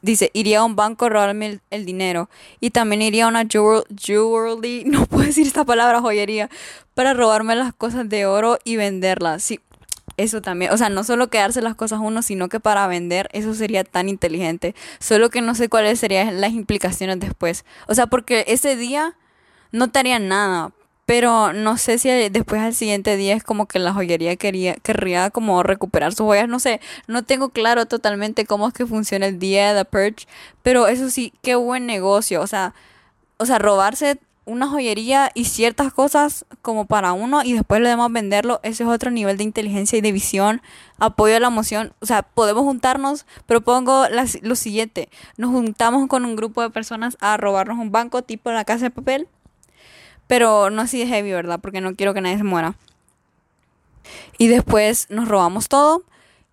Dice, 0.00 0.30
iría 0.32 0.60
a 0.60 0.64
un 0.64 0.76
banco 0.76 1.04
a 1.04 1.08
robarme 1.10 1.60
el, 1.70 1.84
dinero. 1.84 2.30
Y 2.60 2.70
también 2.70 3.02
iría 3.02 3.26
a 3.26 3.28
una 3.28 3.44
jewelry, 3.44 4.84
no 4.86 5.04
puedo 5.04 5.26
decir 5.26 5.46
esta 5.46 5.64
palabra, 5.64 6.00
joyería, 6.00 6.48
para 6.94 7.12
robarme 7.12 7.56
las 7.56 7.74
cosas 7.74 8.08
de 8.08 8.24
oro 8.24 8.58
y 8.64 8.76
venderlas. 8.76 9.42
Sí, 9.42 9.60
eso 10.16 10.40
también. 10.40 10.72
O 10.72 10.78
sea, 10.78 10.88
no 10.88 11.02
solo 11.02 11.28
quedarse 11.28 11.60
las 11.60 11.74
cosas 11.74 11.98
uno, 12.00 12.22
sino 12.22 12.48
que 12.48 12.60
para 12.60 12.86
vender, 12.86 13.28
eso 13.32 13.52
sería 13.52 13.82
tan 13.82 14.08
inteligente. 14.08 14.76
Solo 15.00 15.28
que 15.28 15.42
no 15.42 15.56
sé 15.56 15.68
cuáles 15.68 15.98
serían 15.98 16.40
las 16.40 16.52
implicaciones 16.52 17.18
después. 17.18 17.64
O 17.88 17.94
sea, 17.96 18.06
porque 18.06 18.44
ese 18.46 18.76
día 18.76 19.16
no 19.72 19.90
te 19.90 19.98
haría 19.98 20.20
nada. 20.20 20.72
Pero 21.06 21.52
no 21.52 21.76
sé 21.76 21.98
si 21.98 22.08
después 22.30 22.62
al 22.62 22.74
siguiente 22.74 23.16
día 23.16 23.34
es 23.34 23.44
como 23.44 23.66
que 23.66 23.78
la 23.78 23.92
joyería 23.92 24.36
quería, 24.36 24.74
querría 24.76 25.30
como 25.30 25.62
recuperar 25.62 26.12
sus 26.12 26.26
joyas. 26.26 26.48
No 26.48 26.58
sé, 26.58 26.80
no 27.06 27.22
tengo 27.24 27.50
claro 27.50 27.86
totalmente 27.86 28.46
cómo 28.46 28.68
es 28.68 28.74
que 28.74 28.86
funciona 28.86 29.26
el 29.26 29.38
día 29.38 29.74
de 29.74 29.84
The 29.84 29.84
Purge. 29.84 30.26
Pero 30.62 30.86
eso 30.86 31.10
sí, 31.10 31.32
qué 31.42 31.56
buen 31.56 31.86
negocio. 31.86 32.40
O 32.40 32.46
sea, 32.46 32.74
o 33.36 33.46
sea, 33.46 33.58
robarse 33.58 34.18
una 34.46 34.68
joyería 34.68 35.30
y 35.34 35.46
ciertas 35.46 35.92
cosas 35.92 36.44
como 36.62 36.86
para 36.86 37.12
uno 37.12 37.42
y 37.42 37.54
después 37.54 37.80
lo 37.80 37.88
demás 37.88 38.12
venderlo, 38.12 38.60
ese 38.62 38.84
es 38.84 38.88
otro 38.88 39.10
nivel 39.10 39.36
de 39.36 39.44
inteligencia 39.44 39.98
y 39.98 40.02
de 40.02 40.12
visión, 40.12 40.62
apoyo 40.98 41.36
a 41.36 41.40
la 41.40 41.48
emoción. 41.48 41.92
O 42.00 42.06
sea, 42.06 42.22
podemos 42.22 42.64
juntarnos, 42.64 43.26
propongo 43.46 44.04
lo 44.42 44.54
siguiente, 44.56 45.08
nos 45.36 45.50
juntamos 45.50 46.08
con 46.08 46.24
un 46.24 46.36
grupo 46.36 46.62
de 46.62 46.70
personas 46.70 47.16
a 47.20 47.36
robarnos 47.36 47.78
un 47.78 47.90
banco 47.90 48.22
tipo 48.22 48.50
la 48.50 48.64
casa 48.64 48.84
de 48.84 48.90
papel, 48.90 49.28
pero 50.26 50.70
no 50.70 50.82
así 50.82 50.98
de 50.98 51.06
heavy, 51.06 51.32
¿verdad? 51.32 51.60
Porque 51.60 51.80
no 51.80 51.94
quiero 51.94 52.14
que 52.14 52.20
nadie 52.20 52.38
se 52.38 52.44
muera. 52.44 52.76
Y 54.38 54.48
después 54.48 55.06
nos 55.10 55.28
robamos 55.28 55.68
todo 55.68 56.04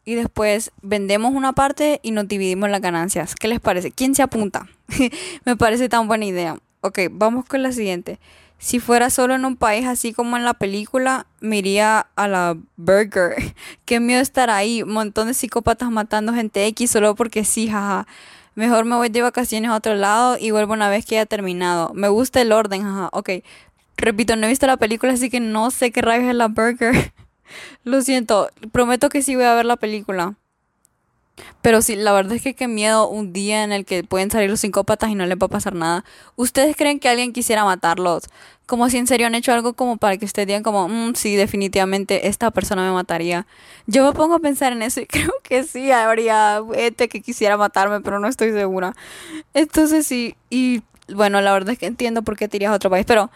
y 0.06 0.16
después 0.16 0.72
vendemos 0.82 1.34
una 1.34 1.54
parte 1.54 2.00
y 2.04 2.12
nos 2.12 2.28
dividimos 2.28 2.70
las 2.70 2.82
ganancias. 2.82 3.36
¿Qué 3.36 3.48
les 3.48 3.60
parece? 3.60 3.92
¿Quién 3.92 4.16
se 4.16 4.24
apunta? 4.24 4.68
Me 5.46 5.56
parece 5.56 5.90
tan 5.90 6.08
buena 6.08 6.26
idea. 6.26 6.58
Ok, 6.82 7.00
vamos 7.12 7.46
con 7.46 7.62
la 7.62 7.72
siguiente. 7.72 8.20
Si 8.58 8.80
fuera 8.80 9.10
solo 9.10 9.34
en 9.34 9.46
un 9.46 9.56
país 9.56 9.88
así 9.88 10.14
como 10.14 10.38
en 10.38 10.44
la 10.44 10.54
película, 10.54 11.26
me 11.40 11.58
iría 11.58 12.08
a 12.16 12.28
la 12.28 12.58
Burger. 12.78 13.36
Qué 13.86 14.00
miedo 14.00 14.22
estar 14.22 14.52
ahí, 14.52 14.84
un 14.84 14.94
montón 14.94 15.28
de 15.28 15.34
psicópatas 15.34 15.90
matando 15.90 16.34
gente 16.34 16.68
X 16.68 16.92
solo 16.92 17.16
porque 17.16 17.44
sí, 17.44 17.68
jaja. 17.68 18.08
Mejor 18.56 18.86
me 18.86 18.96
voy 18.96 19.10
de 19.10 19.22
vacaciones 19.22 19.72
a 19.72 19.76
otro 19.76 19.96
lado 19.96 20.38
y 20.40 20.52
vuelvo 20.52 20.74
una 20.74 20.90
vez 20.90 21.06
que 21.06 21.18
haya 21.18 21.26
terminado. 21.26 21.94
Me 21.94 22.10
gusta 22.10 22.42
el 22.42 22.52
orden, 22.52 22.84
jaja. 22.84 23.10
Ok, 23.14 23.30
repito, 23.98 24.36
no 24.36 24.46
he 24.46 24.50
visto 24.50 24.68
la 24.68 24.78
película, 24.78 25.14
así 25.14 25.30
que 25.30 25.40
no 25.40 25.72
sé 25.72 25.92
qué 25.92 26.02
rayos 26.02 26.30
es 26.30 26.36
la 26.36 26.48
Burger. 26.48 27.14
Lo 27.84 28.02
siento, 28.02 28.50
prometo 28.72 29.10
que 29.10 29.22
sí 29.22 29.36
voy 29.36 29.46
a 29.46 29.56
ver 29.56 29.66
la 29.66 29.78
película. 29.78 30.36
Pero 31.62 31.82
sí, 31.82 31.96
la 31.96 32.12
verdad 32.12 32.34
es 32.34 32.42
que 32.42 32.56
qué 32.56 32.68
miedo 32.68 33.08
un 33.08 33.34
día 33.34 33.64
en 33.64 33.72
el 33.72 33.86
que 33.86 34.04
pueden 34.04 34.32
salir 34.32 34.50
los 34.50 34.62
psicópatas 34.62 35.10
y 35.10 35.16
no 35.16 35.26
les 35.26 35.38
va 35.38 35.46
a 35.46 35.50
pasar 35.50 35.76
nada. 35.76 36.04
¿Ustedes 36.36 36.76
creen 36.76 37.00
que 37.00 37.10
alguien 37.10 37.34
quisiera 37.34 37.64
matarlos? 37.64 38.24
Como 38.66 38.90
si 38.90 38.98
en 38.98 39.06
serio 39.08 39.28
han 39.28 39.36
hecho 39.36 39.52
algo 39.54 39.74
como 39.74 39.98
para 39.98 40.18
que 40.18 40.26
ustedes 40.26 40.48
digan 40.48 40.64
como, 40.64 40.88
mm, 40.88 41.14
sí, 41.16 41.36
definitivamente 41.36 42.28
esta 42.28 42.52
persona 42.52 42.84
me 42.84 42.92
mataría. 42.92 43.46
Yo 43.86 44.06
me 44.06 44.14
pongo 44.14 44.36
a 44.36 44.40
pensar 44.40 44.72
en 44.72 44.82
eso 44.82 45.02
y 45.02 45.06
creo 45.08 45.32
que 45.44 45.64
sí, 45.64 45.92
habría 45.92 46.62
gente 46.74 47.10
que 47.10 47.22
quisiera 47.22 47.58
matarme, 47.58 48.02
pero 48.02 48.20
no 48.20 48.28
estoy 48.28 48.52
segura. 48.52 48.96
Entonces 49.54 50.08
sí, 50.08 50.36
y 50.50 50.82
bueno, 51.14 51.42
la 51.42 51.54
verdad 51.54 51.74
es 51.74 51.80
que 51.80 51.86
entiendo 51.88 52.24
por 52.24 52.38
qué 52.38 52.48
te 52.48 52.58
irías 52.58 52.72
a 52.72 52.76
otro 52.76 52.90
país, 52.90 53.06
pero 53.06 53.30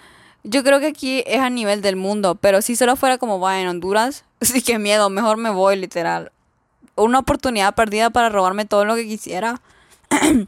yo 0.44 0.64
creo 0.64 0.80
que 0.80 0.88
aquí 0.88 1.24
es 1.28 1.40
a 1.40 1.50
nivel 1.50 1.82
del 1.82 1.96
mundo, 1.96 2.36
pero 2.36 2.62
si 2.62 2.76
solo 2.76 2.96
fuera 2.96 3.18
como 3.18 3.40
va 3.40 3.60
en 3.60 3.68
Honduras, 3.68 4.26
sí 4.42 4.62
que 4.62 4.80
miedo, 4.80 5.10
mejor 5.10 5.38
me 5.38 5.50
voy 5.50 5.76
literal 5.76 6.32
una 6.96 7.20
oportunidad 7.20 7.76
perdida 7.76 8.10
para 8.10 8.30
robarme 8.30 8.66
todo 8.66 8.86
lo 8.86 8.96
que 8.96 9.08
quisiera. 9.08 9.62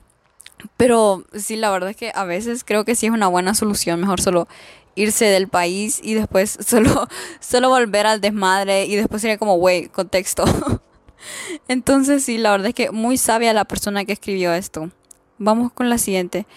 Pero 0.77 1.23
sí, 1.33 1.55
la 1.55 1.69
verdad 1.69 1.91
es 1.91 1.95
que 1.95 2.11
a 2.15 2.23
veces 2.23 2.63
creo 2.63 2.85
que 2.85 2.95
sí 2.95 3.05
es 3.05 3.11
una 3.11 3.27
buena 3.27 3.53
solución. 3.53 3.99
Mejor 3.99 4.21
solo 4.21 4.47
irse 4.95 5.25
del 5.25 5.47
país 5.47 6.01
y 6.03 6.15
después 6.15 6.57
solo, 6.65 7.07
solo 7.39 7.69
volver 7.69 8.07
al 8.07 8.21
desmadre 8.21 8.85
y 8.85 8.95
después 8.95 9.21
sería 9.21 9.37
como, 9.37 9.55
wey, 9.55 9.87
contexto. 9.87 10.45
Entonces 11.67 12.23
sí, 12.23 12.37
la 12.37 12.51
verdad 12.51 12.67
es 12.67 12.75
que 12.75 12.91
muy 12.91 13.17
sabia 13.17 13.53
la 13.53 13.65
persona 13.65 14.05
que 14.05 14.13
escribió 14.13 14.53
esto. 14.53 14.91
Vamos 15.37 15.71
con 15.71 15.89
la 15.89 15.97
siguiente. 15.97 16.47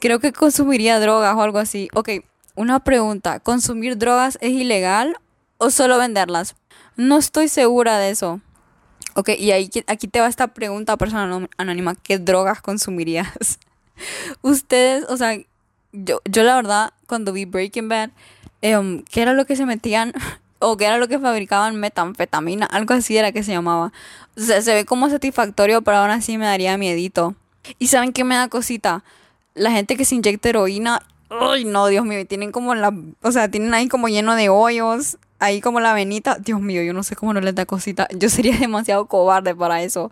Creo 0.00 0.20
que 0.20 0.32
consumiría 0.32 1.00
drogas 1.00 1.34
o 1.36 1.42
algo 1.42 1.58
así. 1.58 1.88
Ok, 1.92 2.10
una 2.54 2.80
pregunta. 2.80 3.40
¿Consumir 3.40 3.98
drogas 3.98 4.38
es 4.40 4.52
ilegal 4.52 5.16
o 5.58 5.70
solo 5.70 5.98
venderlas? 5.98 6.54
No 6.96 7.18
estoy 7.18 7.48
segura 7.48 7.98
de 7.98 8.10
eso. 8.10 8.40
Ok, 9.14 9.30
y 9.38 9.50
ahí, 9.50 9.70
aquí 9.86 10.06
te 10.06 10.20
va 10.20 10.28
esta 10.28 10.48
pregunta, 10.48 10.96
persona 10.96 11.48
anónima, 11.56 11.94
¿qué 11.96 12.18
drogas 12.18 12.60
consumirías? 12.60 13.58
Ustedes, 14.42 15.04
o 15.08 15.16
sea, 15.16 15.36
yo, 15.92 16.20
yo 16.24 16.42
la 16.42 16.56
verdad, 16.56 16.92
cuando 17.06 17.32
vi 17.32 17.44
Breaking 17.44 17.88
Bad, 17.88 18.10
em, 18.62 19.02
¿qué 19.04 19.22
era 19.22 19.32
lo 19.32 19.44
que 19.46 19.56
se 19.56 19.66
metían? 19.66 20.12
o 20.60 20.76
qué 20.76 20.86
era 20.86 20.98
lo 20.98 21.08
que 21.08 21.18
fabricaban 21.18 21.76
metanfetamina, 21.76 22.66
algo 22.66 22.94
así 22.94 23.16
era 23.16 23.32
que 23.32 23.42
se 23.42 23.52
llamaba. 23.52 23.92
O 24.36 24.40
sea, 24.40 24.60
se 24.62 24.74
ve 24.74 24.84
como 24.84 25.08
satisfactorio, 25.08 25.82
pero 25.82 25.98
aún 25.98 26.10
así 26.10 26.38
me 26.38 26.46
daría 26.46 26.76
miedito. 26.76 27.34
¿Y 27.78 27.88
saben 27.88 28.12
qué 28.12 28.24
me 28.24 28.34
da 28.34 28.48
cosita? 28.48 29.04
La 29.54 29.70
gente 29.70 29.96
que 29.96 30.04
se 30.04 30.14
inyecta 30.14 30.48
heroína, 30.48 31.02
ay 31.30 31.64
no, 31.64 31.86
Dios 31.86 32.04
mío, 32.04 32.26
tienen 32.26 32.52
como 32.52 32.74
la, 32.74 32.92
o 33.22 33.32
sea, 33.32 33.50
tienen 33.50 33.74
ahí 33.74 33.88
como 33.88 34.08
lleno 34.08 34.34
de 34.34 34.48
hoyos 34.48 35.18
ahí 35.38 35.60
como 35.60 35.80
la 35.80 35.94
venita, 35.94 36.36
Dios 36.38 36.60
mío, 36.60 36.82
yo 36.82 36.92
no 36.92 37.02
sé 37.02 37.16
cómo 37.16 37.32
no 37.32 37.40
les 37.40 37.54
da 37.54 37.66
cosita. 37.66 38.08
Yo 38.14 38.28
sería 38.28 38.56
demasiado 38.58 39.06
cobarde 39.06 39.54
para 39.54 39.82
eso. 39.82 40.10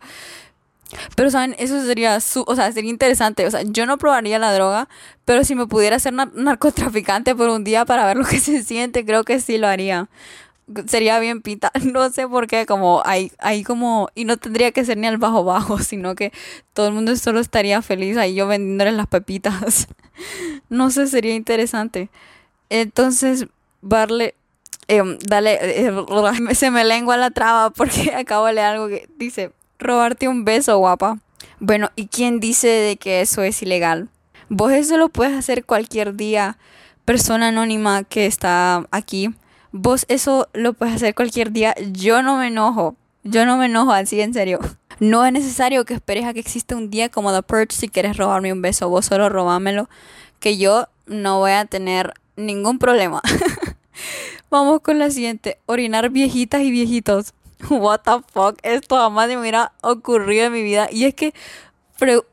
Pero, 1.17 1.31
¿saben? 1.31 1.57
Eso 1.59 1.85
sería, 1.85 2.21
su 2.21 2.45
o 2.47 2.55
sea, 2.55 2.71
sería 2.73 2.91
interesante. 2.91 3.47
O 3.47 3.51
sea, 3.51 3.63
yo 3.63 3.87
no 3.87 3.99
probaría 3.99 4.39
la 4.39 4.53
droga, 4.55 4.89
pero 5.25 5.45
si 5.45 5.55
me 5.55 5.67
pudiera 5.67 5.99
ser 5.99 6.13
narcotraficante 6.13 7.35
por 7.35 7.49
un 7.49 7.65
día 7.65 7.85
para 7.85 8.07
ver 8.07 8.17
lo 8.17 8.25
que 8.25 8.39
se 8.41 8.63
siente, 8.63 9.05
creo 9.05 9.25
que 9.25 9.41
sí 9.41 9.59
lo 9.59 9.69
haría. 9.69 10.09
Sería 10.87 11.19
bien 11.19 11.43
pita. 11.43 11.71
No 11.85 12.11
sé 12.11 12.29
por 12.29 12.47
qué, 12.47 12.67
como 12.67 13.03
ahí, 13.05 13.33
ahí 13.39 13.63
como... 13.65 14.11
Y 14.15 14.25
no 14.25 14.37
tendría 14.37 14.73
que 14.73 14.85
ser 14.85 14.99
ni 14.99 15.07
al 15.07 15.19
bajo 15.19 15.45
bajo, 15.45 15.79
sino 15.79 16.15
que 16.15 16.33
todo 16.73 16.89
el 16.89 16.95
mundo 16.95 17.15
solo 17.17 17.41
estaría 17.41 17.83
feliz 17.83 18.17
ahí 18.17 18.35
yo 18.35 18.47
vendiéndoles 18.47 18.95
las 18.95 19.07
pepitas. 19.07 19.89
No 20.69 20.91
sé, 20.91 21.07
sería 21.07 21.35
interesante. 21.35 22.11
Entonces, 22.71 23.47
darle 23.83 24.35
Em, 24.89 25.19
dale, 25.19 25.59
eh, 25.61 25.93
se 26.55 26.71
me 26.71 26.85
lengua 26.85 27.17
la 27.17 27.31
traba 27.31 27.71
porque 27.71 28.15
acabo 28.17 28.47
de 28.47 28.55
leer 28.55 28.67
algo 28.67 28.89
que 28.89 29.09
dice, 29.17 29.53
robarte 29.79 30.29
un 30.29 30.45
beso, 30.45 30.79
guapa. 30.79 31.19
Bueno, 31.59 31.91
¿y 31.97 32.07
quién 32.07 32.41
dice 32.41 32.69
de 32.69 32.97
que 32.97 33.21
eso 33.21 33.43
es 33.43 33.63
ilegal? 33.63 34.09
Vos 34.49 34.73
eso 34.73 34.97
lo 34.97 35.09
puedes 35.09 35.37
hacer 35.37 35.65
cualquier 35.65 36.15
día, 36.15 36.59
persona 37.05 37.49
anónima 37.49 38.05
que 38.05 38.27
está 38.27 38.87
aquí. 38.91 39.35
Vos 39.73 40.07
eso 40.09 40.49
lo 40.53 40.73
puedes 40.73 40.95
hacer 40.95 41.15
cualquier 41.15 41.53
día. 41.53 41.75
Yo 41.93 42.23
no 42.23 42.37
me 42.37 42.49
enojo. 42.49 42.97
Yo 43.25 43.45
no 43.45 43.57
me 43.57 43.67
enojo, 43.67 43.93
así 43.93 44.21
en 44.21 44.35
serio. 44.35 44.61
No 44.99 45.27
es 45.27 45.33
necesario 45.35 45.85
que 45.85 45.93
esperes 45.93 46.25
a 46.25 46.33
que 46.33 46.41
exista 46.41 46.75
un 46.75 46.89
día 46.89 47.11
como 47.11 47.31
The 47.31 47.43
Purge 47.43 47.77
si 47.77 47.91
quieres 47.91 48.17
robarme 48.17 48.51
un 48.51 48.63
beso. 48.63 48.89
Vos 48.89 49.05
solo 49.05 49.29
robámelo. 49.29 49.91
Que 50.41 50.57
yo 50.57 50.89
no 51.05 51.39
voy 51.41 51.51
a 51.51 51.67
tener 51.67 52.15
ningún 52.37 52.79
problema. 52.79 53.21
Vamos 54.49 54.81
con 54.81 54.99
la 55.01 55.11
siguiente. 55.11 55.59
Orinar 55.67 56.11
viejitas 56.11 56.63
y 56.63 56.71
viejitos. 56.71 57.35
What 57.71 58.03
the 58.05 58.23
fuck. 58.33 58.59
Esto 58.63 58.97
jamás 58.97 59.29
me 59.29 59.39
hubiera 59.39 59.73
ocurrido 59.83 60.47
en 60.47 60.53
mi 60.53 60.63
vida. 60.63 60.89
Y 60.91 61.05
es 61.05 61.15
que, 61.15 61.35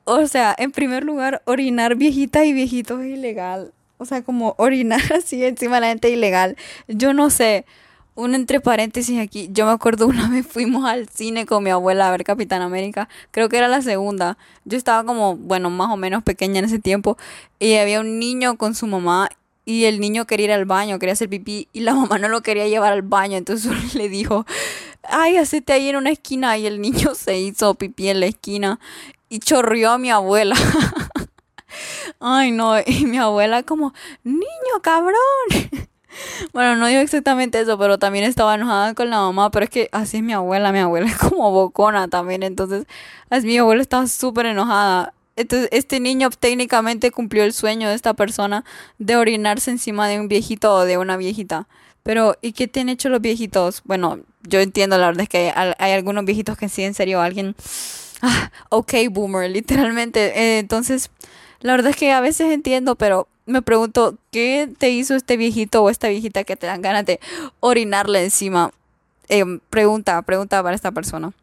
o 0.06 0.28
sea, 0.28 0.54
en 0.58 0.72
primer 0.72 1.04
lugar, 1.04 1.42
orinar 1.46 1.96
viejitas 1.96 2.46
y 2.46 2.54
viejitos 2.54 3.02
es 3.02 3.18
ilegal. 3.18 3.74
O 3.98 4.06
sea, 4.06 4.24
como 4.24 4.54
orinar 4.58 5.02
así 5.14 5.44
encima 5.44 5.76
de 5.76 5.82
la 5.82 5.88
gente 5.88 6.10
ilegal. 6.10 6.56
Yo 6.88 7.14
no 7.14 7.30
sé. 7.30 7.66
Un 8.16 8.36
entre 8.36 8.60
paréntesis 8.60 9.20
aquí. 9.20 9.50
Yo 9.52 9.66
me 9.66 9.72
acuerdo 9.72 10.06
una 10.06 10.30
vez 10.32 10.46
fuimos 10.46 10.86
al 10.86 11.10
cine 11.10 11.48
con 11.48 11.64
mi 11.64 11.72
abuela 11.72 12.08
a 12.08 12.12
ver 12.12 12.24
Capitán 12.24 12.62
América. 12.62 13.10
Creo 13.32 13.50
que 13.50 13.58
era 13.58 13.68
la 13.68 13.82
segunda. 13.82 14.38
Yo 14.66 14.78
estaba 14.78 15.04
como, 15.04 15.36
bueno, 15.36 15.72
más 15.72 15.90
o 15.90 15.98
menos 15.98 16.22
pequeña 16.22 16.60
en 16.60 16.66
ese 16.66 16.78
tiempo. 16.78 17.18
Y 17.58 17.74
había 17.78 18.02
un 18.02 18.20
niño 18.20 18.56
con 18.56 18.76
su 18.76 18.86
mamá 18.86 19.30
y 19.66 19.86
el 19.86 20.00
niño 20.00 20.26
quería 20.26 20.46
ir 20.46 20.52
al 20.52 20.66
baño, 20.66 21.00
quería 21.00 21.14
hacer 21.14 21.30
pipí 21.30 21.68
y 21.74 21.82
la 21.82 21.94
mamá 21.96 22.18
no 22.18 22.28
lo 22.28 22.42
quería 22.42 22.68
llevar 22.68 22.94
al 22.94 23.02
baño, 23.02 23.38
entonces 23.38 23.72
le 23.96 24.10
dijo, 24.10 24.46
ay, 25.04 25.38
hacete 25.38 25.74
ahí 25.74 25.90
en 25.90 25.96
una 25.96 26.12
esquina 26.12 26.58
y 26.58 26.66
el 26.66 26.82
niño 26.82 27.14
se 27.16 27.40
hizo 27.40 27.76
pipí 27.76 28.10
en 28.10 28.20
la 28.20 28.28
esquina 28.28 28.80
y 29.30 29.40
chorrió 29.40 29.92
a 29.92 29.98
mi 29.98 30.12
abuela. 30.12 30.56
ay, 32.20 32.52
no, 32.52 32.76
y 32.86 33.06
mi 33.06 33.18
abuela 33.18 33.64
como, 33.64 33.94
niño, 34.24 34.82
cabrón. 34.82 35.16
Bueno, 36.54 36.76
no 36.76 36.86
digo 36.86 37.02
exactamente 37.02 37.60
eso, 37.60 37.80
pero 37.80 37.98
también 37.98 38.26
estaba 38.26 38.54
enojada 38.54 38.94
con 38.94 39.10
la 39.10 39.18
mamá, 39.18 39.50
pero 39.50 39.64
es 39.64 39.72
que 39.72 39.90
así 39.92 40.18
es 40.18 40.24
mi 40.24 40.34
abuela, 40.34 40.72
mi 40.72 40.78
abuela 40.78 41.08
es 41.08 41.18
como 41.18 41.50
bocona 41.50 42.08
también, 42.08 42.44
entonces 42.44 42.86
así 43.32 43.48
mi 43.48 43.58
abuela 43.58 43.82
estaba 43.82 44.06
súper 44.06 44.46
enojada 44.46 45.14
entonces, 45.36 45.70
este 45.72 46.00
niño 46.00 46.30
técnicamente 46.30 47.12
cumplió 47.12 47.44
el 47.44 47.54
sueño 47.54 47.90
de 47.90 47.96
esta 47.96 48.14
persona 48.14 48.64
de 49.00 49.16
orinarse 49.16 49.72
encima 49.72 50.08
de 50.08 50.20
un 50.20 50.28
viejito 50.28 50.74
o 50.74 50.86
de 50.86 50.98
una 50.98 51.18
viejita. 51.18 51.68
Pero, 52.04 52.36
¿y 52.42 52.52
qué 52.52 52.68
tienen 52.68 52.94
hecho 52.94 53.10
los 53.10 53.22
viejitos? 53.22 53.82
Bueno, 53.86 54.20
yo 54.44 54.60
entiendo, 54.60 54.98
la 54.98 55.08
verdad 55.08 55.24
es 55.24 55.30
que 55.30 55.54
hay, 55.56 55.92
algunos 55.92 56.26
viejitos 56.26 56.58
que 56.58 56.70
sí, 56.70 56.84
en 56.84 56.94
serio, 56.94 57.22
alguien... 57.22 57.56
Ah, 58.22 58.52
ok, 58.70 58.94
boomer, 59.12 59.50
literalmente. 59.50 60.40
Eh, 60.40 60.60
entonces, 60.60 61.10
la 61.62 61.74
verdad 61.74 61.92
es 61.92 61.98
que 61.98 62.12
a 62.12 62.22
veces 62.22 62.52
entiendo, 62.52 62.96
pero 62.96 63.28
me 63.46 63.62
pregunto, 63.62 64.18
¿qué 64.32 64.70
te 64.78 64.92
hizo 64.92 65.16
este 65.16 65.36
viejito 65.36 65.84
o 65.84 65.90
esta 65.90 66.08
viejita 66.08 66.44
que 66.44 66.56
te 66.56 66.68
dan 66.68 66.82
ganas 66.82 67.06
de 67.06 67.20
orinarle 67.60 68.24
encima? 68.24 68.72
Em, 69.28 69.60
pregunta, 69.70 70.22
pregunta 70.22 70.62
para 70.64 70.76
esta 70.76 70.92
persona. 70.92 71.34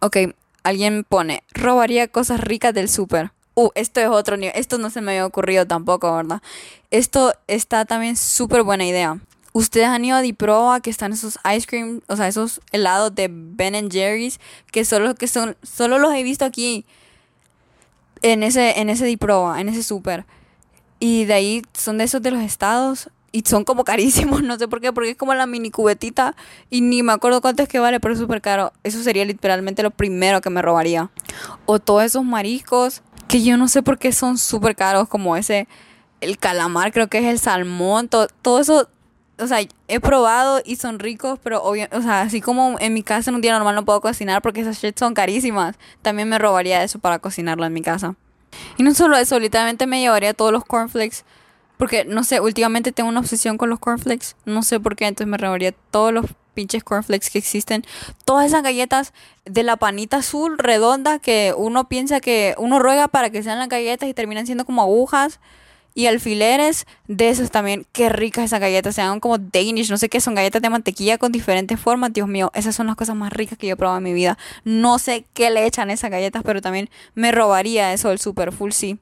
Ok, 0.00 0.16
alguien 0.62 1.04
pone, 1.04 1.44
robaría 1.52 2.08
cosas 2.08 2.40
ricas 2.40 2.74
del 2.74 2.88
súper. 2.88 3.32
Uh, 3.54 3.70
esto 3.74 4.00
es 4.00 4.08
otro 4.08 4.36
nivel. 4.36 4.54
Esto 4.56 4.78
no 4.78 4.90
se 4.90 5.00
me 5.00 5.12
había 5.12 5.26
ocurrido 5.26 5.66
tampoco, 5.66 6.14
¿verdad? 6.14 6.42
Esto 6.90 7.34
está 7.46 7.84
también 7.84 8.16
súper 8.16 8.62
buena 8.62 8.86
idea. 8.86 9.18
Ustedes 9.52 9.88
han 9.88 10.04
ido 10.04 10.16
a 10.16 10.22
Diproa, 10.22 10.80
que 10.80 10.90
están 10.90 11.12
esos 11.12 11.38
ice 11.56 11.66
cream, 11.66 12.02
o 12.06 12.16
sea, 12.16 12.28
esos 12.28 12.60
helados 12.70 13.14
de 13.14 13.28
Ben 13.30 13.90
Jerry's, 13.90 14.38
que 14.70 14.84
solo, 14.84 15.14
que 15.16 15.26
son, 15.26 15.56
solo 15.62 15.98
los 15.98 16.14
he 16.14 16.22
visto 16.22 16.44
aquí 16.44 16.86
en 18.22 18.44
ese, 18.44 18.80
en 18.80 18.90
ese 18.90 19.04
Diproa, 19.04 19.60
en 19.60 19.68
ese 19.68 19.82
super. 19.82 20.24
Y 21.00 21.24
de 21.24 21.34
ahí 21.34 21.62
son 21.72 21.98
de 21.98 22.04
esos 22.04 22.22
de 22.22 22.30
los 22.30 22.42
estados 22.42 23.10
y 23.32 23.42
son 23.42 23.64
como 23.64 23.84
carísimos, 23.84 24.42
no 24.44 24.58
sé 24.58 24.68
por 24.68 24.80
qué, 24.80 24.92
porque 24.92 25.10
es 25.10 25.16
como 25.16 25.34
la 25.34 25.46
mini 25.46 25.70
cubetita 25.70 26.36
y 26.68 26.80
ni 26.80 27.02
me 27.02 27.12
acuerdo 27.12 27.40
cuánto 27.40 27.62
es 27.62 27.68
que 27.68 27.78
vale, 27.78 28.00
pero 28.00 28.14
es 28.14 28.20
súper 28.20 28.40
caro. 28.40 28.72
Eso 28.82 29.02
sería 29.02 29.24
literalmente 29.24 29.82
lo 29.82 29.90
primero 29.90 30.40
que 30.40 30.50
me 30.50 30.62
robaría. 30.62 31.10
O 31.66 31.78
todos 31.78 32.04
esos 32.04 32.24
mariscos 32.24 33.02
que 33.28 33.42
yo 33.42 33.56
no 33.56 33.68
sé 33.68 33.82
por 33.82 33.98
qué 33.98 34.12
son 34.12 34.38
súper 34.38 34.74
caros, 34.74 35.08
como 35.08 35.36
ese, 35.36 35.68
el 36.20 36.36
calamar, 36.36 36.92
creo 36.92 37.08
que 37.08 37.18
es 37.18 37.26
el 37.26 37.38
salmón, 37.38 38.08
todo, 38.08 38.26
todo 38.42 38.58
eso, 38.58 38.88
o 39.38 39.46
sea, 39.46 39.60
he 39.86 40.00
probado 40.00 40.60
y 40.64 40.76
son 40.76 40.98
ricos, 40.98 41.38
pero 41.40 41.62
obvio, 41.62 41.86
o 41.92 42.02
sea, 42.02 42.22
así 42.22 42.40
como 42.40 42.76
en 42.80 42.92
mi 42.92 43.04
casa 43.04 43.30
en 43.30 43.36
un 43.36 43.40
día 43.40 43.52
normal 43.52 43.76
no 43.76 43.84
puedo 43.84 44.00
cocinar 44.00 44.42
porque 44.42 44.62
esas 44.62 44.78
shit 44.78 44.98
son 44.98 45.14
carísimas, 45.14 45.76
también 46.02 46.28
me 46.28 46.40
robaría 46.40 46.82
eso 46.82 46.98
para 46.98 47.20
cocinarlo 47.20 47.64
en 47.64 47.72
mi 47.72 47.82
casa. 47.82 48.16
Y 48.76 48.82
no 48.82 48.92
solo 48.94 49.16
eso, 49.16 49.38
literalmente 49.38 49.86
me 49.86 50.00
llevaría 50.00 50.34
todos 50.34 50.50
los 50.50 50.64
cornflakes, 50.64 51.18
porque 51.80 52.04
no 52.04 52.24
sé, 52.24 52.40
últimamente 52.40 52.92
tengo 52.92 53.08
una 53.08 53.20
obsesión 53.20 53.56
con 53.56 53.70
los 53.70 53.78
cornflakes, 53.78 54.36
no 54.44 54.62
sé 54.62 54.78
por 54.78 54.96
qué, 54.96 55.06
entonces 55.06 55.30
me 55.30 55.38
robaría 55.38 55.72
todos 55.90 56.12
los 56.12 56.26
pinches 56.52 56.84
cornflakes 56.84 57.30
que 57.30 57.38
existen. 57.38 57.86
Todas 58.26 58.46
esas 58.46 58.62
galletas 58.62 59.14
de 59.46 59.62
la 59.62 59.78
panita 59.78 60.18
azul 60.18 60.58
redonda 60.58 61.18
que 61.20 61.54
uno 61.56 61.88
piensa 61.88 62.20
que 62.20 62.54
uno 62.58 62.80
ruega 62.80 63.08
para 63.08 63.30
que 63.30 63.42
sean 63.42 63.58
las 63.58 63.70
galletas 63.70 64.10
y 64.10 64.12
terminan 64.12 64.44
siendo 64.44 64.66
como 64.66 64.82
agujas 64.82 65.40
y 65.94 66.06
alfileres 66.06 66.86
de 67.08 67.30
esas 67.30 67.50
también. 67.50 67.86
Qué 67.92 68.10
ricas 68.10 68.44
esas 68.44 68.60
galletas, 68.60 68.94
se 68.94 69.00
llaman 69.00 69.20
como 69.20 69.38
Danish, 69.38 69.88
no 69.88 69.96
sé 69.96 70.10
qué, 70.10 70.20
son 70.20 70.34
galletas 70.34 70.60
de 70.60 70.68
mantequilla 70.68 71.16
con 71.16 71.32
diferentes 71.32 71.80
formas. 71.80 72.12
Dios 72.12 72.28
mío, 72.28 72.50
esas 72.54 72.76
son 72.76 72.88
las 72.88 72.96
cosas 72.96 73.16
más 73.16 73.32
ricas 73.32 73.56
que 73.56 73.68
yo 73.68 73.72
he 73.72 73.76
probado 73.76 73.96
en 73.96 74.04
mi 74.04 74.12
vida. 74.12 74.36
No 74.64 74.98
sé 74.98 75.24
qué 75.32 75.48
le 75.48 75.64
echan 75.64 75.88
esas 75.88 76.10
galletas, 76.10 76.42
pero 76.44 76.60
también 76.60 76.90
me 77.14 77.32
robaría 77.32 77.94
eso 77.94 78.10
del 78.10 78.18
super 78.18 78.52
full 78.52 78.72
sí. 78.72 78.98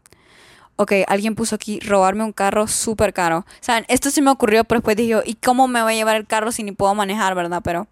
Ok, 0.80 0.92
alguien 1.08 1.34
puso 1.34 1.56
aquí 1.56 1.80
robarme 1.80 2.22
un 2.22 2.32
carro 2.32 2.68
súper 2.68 3.12
caro. 3.12 3.44
Saben, 3.58 3.84
esto 3.88 4.10
se 4.10 4.22
me 4.22 4.30
ocurrió, 4.30 4.62
pero 4.62 4.78
después 4.78 4.96
dije, 4.96 5.20
¿y 5.24 5.34
cómo 5.34 5.66
me 5.66 5.82
voy 5.82 5.94
a 5.94 5.96
llevar 5.96 6.14
el 6.14 6.24
carro 6.24 6.52
si 6.52 6.62
ni 6.62 6.70
puedo 6.70 6.94
manejar, 6.94 7.34
verdad? 7.34 7.62
Pero, 7.64 7.88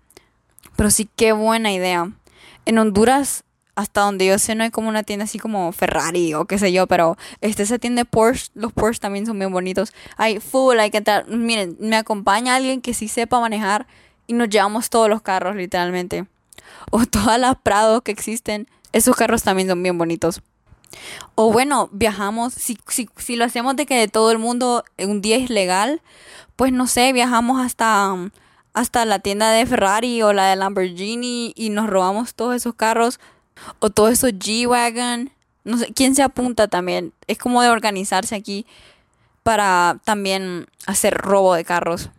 pero 0.76 0.90
sí, 0.90 1.08
qué 1.16 1.32
buena 1.32 1.72
idea. 1.72 2.12
En 2.64 2.78
Honduras, 2.78 3.42
hasta 3.74 4.02
donde 4.02 4.26
yo 4.26 4.38
sé, 4.38 4.54
no 4.54 4.62
hay 4.62 4.70
como 4.70 4.88
una 4.88 5.02
tienda 5.02 5.24
así 5.24 5.40
como 5.40 5.72
Ferrari 5.72 6.32
o 6.34 6.44
qué 6.44 6.58
sé 6.58 6.72
yo, 6.72 6.86
pero 6.86 7.18
este, 7.40 7.64
esa 7.64 7.80
tienda 7.80 8.04
Porsche, 8.04 8.52
los 8.54 8.72
Porsche 8.72 9.00
también 9.00 9.26
son 9.26 9.36
bien 9.36 9.50
bonitos. 9.50 9.92
Hay 10.16 10.38
full, 10.38 10.78
hay 10.78 10.92
que 10.92 10.98
entrar. 10.98 11.26
Miren, 11.26 11.76
me 11.80 11.96
acompaña 11.96 12.54
alguien 12.54 12.80
que 12.82 12.94
sí 12.94 13.08
sepa 13.08 13.40
manejar 13.40 13.88
y 14.28 14.34
nos 14.34 14.48
llevamos 14.48 14.90
todos 14.90 15.10
los 15.10 15.22
carros, 15.22 15.56
literalmente. 15.56 16.26
O 16.92 17.04
todas 17.04 17.40
las 17.40 17.56
Prados 17.56 18.02
que 18.02 18.12
existen. 18.12 18.68
Esos 18.92 19.16
carros 19.16 19.42
también 19.42 19.66
son 19.66 19.82
bien 19.82 19.98
bonitos. 19.98 20.40
O 21.34 21.52
bueno, 21.52 21.88
viajamos, 21.92 22.54
si, 22.54 22.78
si, 22.88 23.08
si 23.16 23.36
lo 23.36 23.44
hacemos 23.44 23.76
de 23.76 23.86
que 23.86 24.08
todo 24.08 24.30
el 24.30 24.38
mundo 24.38 24.84
un 24.98 25.20
día 25.20 25.36
es 25.36 25.50
legal, 25.50 26.00
pues 26.56 26.72
no 26.72 26.86
sé, 26.86 27.12
viajamos 27.12 27.60
hasta, 27.60 28.14
hasta 28.72 29.04
la 29.04 29.18
tienda 29.18 29.50
de 29.50 29.66
Ferrari 29.66 30.22
o 30.22 30.32
la 30.32 30.46
de 30.48 30.56
Lamborghini 30.56 31.52
y 31.54 31.70
nos 31.70 31.88
robamos 31.88 32.34
todos 32.34 32.54
esos 32.54 32.74
carros 32.74 33.20
o 33.78 33.90
todos 33.90 34.12
esos 34.12 34.32
G-Wagon. 34.32 35.30
No 35.64 35.78
sé, 35.78 35.92
¿quién 35.94 36.14
se 36.14 36.22
apunta 36.22 36.68
también? 36.68 37.12
Es 37.26 37.38
como 37.38 37.62
de 37.62 37.68
organizarse 37.68 38.34
aquí 38.34 38.66
para 39.42 40.00
también 40.04 40.66
hacer 40.86 41.14
robo 41.14 41.54
de 41.54 41.64
carros. 41.64 42.10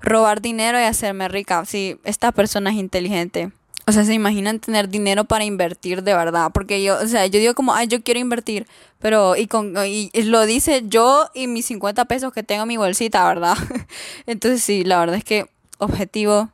Robar 0.00 0.40
dinero 0.40 0.80
y 0.80 0.84
hacerme 0.84 1.28
rica. 1.28 1.64
Sí, 1.64 1.98
esta 2.04 2.32
persona 2.32 2.70
es 2.70 2.76
inteligente. 2.76 3.52
O 3.86 3.92
sea, 3.92 4.04
se 4.04 4.14
imaginan 4.14 4.60
tener 4.60 4.88
dinero 4.88 5.24
para 5.24 5.44
invertir 5.44 6.02
de 6.02 6.14
verdad. 6.14 6.50
Porque 6.52 6.82
yo, 6.82 6.98
o 7.00 7.06
sea, 7.06 7.26
yo 7.26 7.40
digo 7.40 7.54
como, 7.54 7.74
ay, 7.74 7.88
yo 7.88 8.02
quiero 8.02 8.20
invertir. 8.20 8.66
Pero, 9.00 9.34
y, 9.36 9.46
con, 9.46 9.74
y 9.84 10.10
lo 10.22 10.46
dice 10.46 10.84
yo 10.86 11.28
y 11.34 11.48
mis 11.48 11.66
50 11.66 12.04
pesos 12.04 12.32
que 12.32 12.42
tengo 12.42 12.62
en 12.62 12.68
mi 12.68 12.76
bolsita, 12.76 13.26
¿verdad? 13.26 13.56
Entonces, 14.26 14.62
sí, 14.62 14.84
la 14.84 15.00
verdad 15.00 15.16
es 15.16 15.24
que 15.24 15.46
objetivo, 15.78 16.50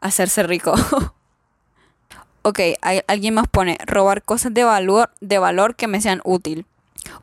hacerse 0.00 0.42
rico. 0.44 0.74
ok, 2.42 2.60
hay, 2.82 3.00
alguien 3.08 3.34
más 3.34 3.48
pone, 3.48 3.78
robar 3.86 4.22
cosas 4.22 4.54
de 4.54 4.64
valor, 4.64 5.10
de 5.20 5.38
valor 5.38 5.74
que 5.74 5.88
me 5.88 6.00
sean 6.00 6.20
útil. 6.24 6.66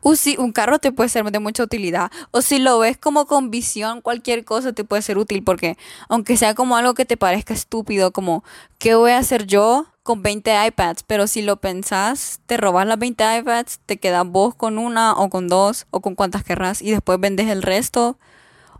Uh, 0.00 0.16
sí, 0.16 0.36
un 0.38 0.52
carro 0.52 0.78
te 0.78 0.92
puede 0.92 1.08
ser 1.08 1.30
de 1.30 1.38
mucha 1.38 1.62
utilidad. 1.62 2.10
O 2.30 2.42
si 2.42 2.58
lo 2.58 2.78
ves 2.78 2.96
como 2.96 3.26
con 3.26 3.50
visión, 3.50 4.00
cualquier 4.00 4.44
cosa 4.44 4.72
te 4.72 4.84
puede 4.84 5.02
ser 5.02 5.18
útil. 5.18 5.42
Porque 5.44 5.76
aunque 6.08 6.36
sea 6.36 6.54
como 6.54 6.76
algo 6.76 6.94
que 6.94 7.04
te 7.04 7.16
parezca 7.16 7.54
estúpido, 7.54 8.12
como, 8.12 8.44
¿qué 8.78 8.94
voy 8.94 9.12
a 9.12 9.18
hacer 9.18 9.46
yo 9.46 9.86
con 10.02 10.22
20 10.22 10.66
iPads? 10.66 11.04
Pero 11.04 11.26
si 11.26 11.42
lo 11.42 11.56
pensás, 11.56 12.40
te 12.46 12.56
robas 12.56 12.86
las 12.86 12.98
20 12.98 13.38
iPads, 13.38 13.80
te 13.86 13.98
quedas 13.98 14.26
vos 14.26 14.54
con 14.54 14.78
una 14.78 15.14
o 15.14 15.30
con 15.30 15.48
dos 15.48 15.86
o 15.90 16.00
con 16.00 16.14
cuantas 16.14 16.44
querrás 16.44 16.82
y 16.82 16.90
después 16.90 17.20
vendes 17.20 17.48
el 17.48 17.62
resto 17.62 18.18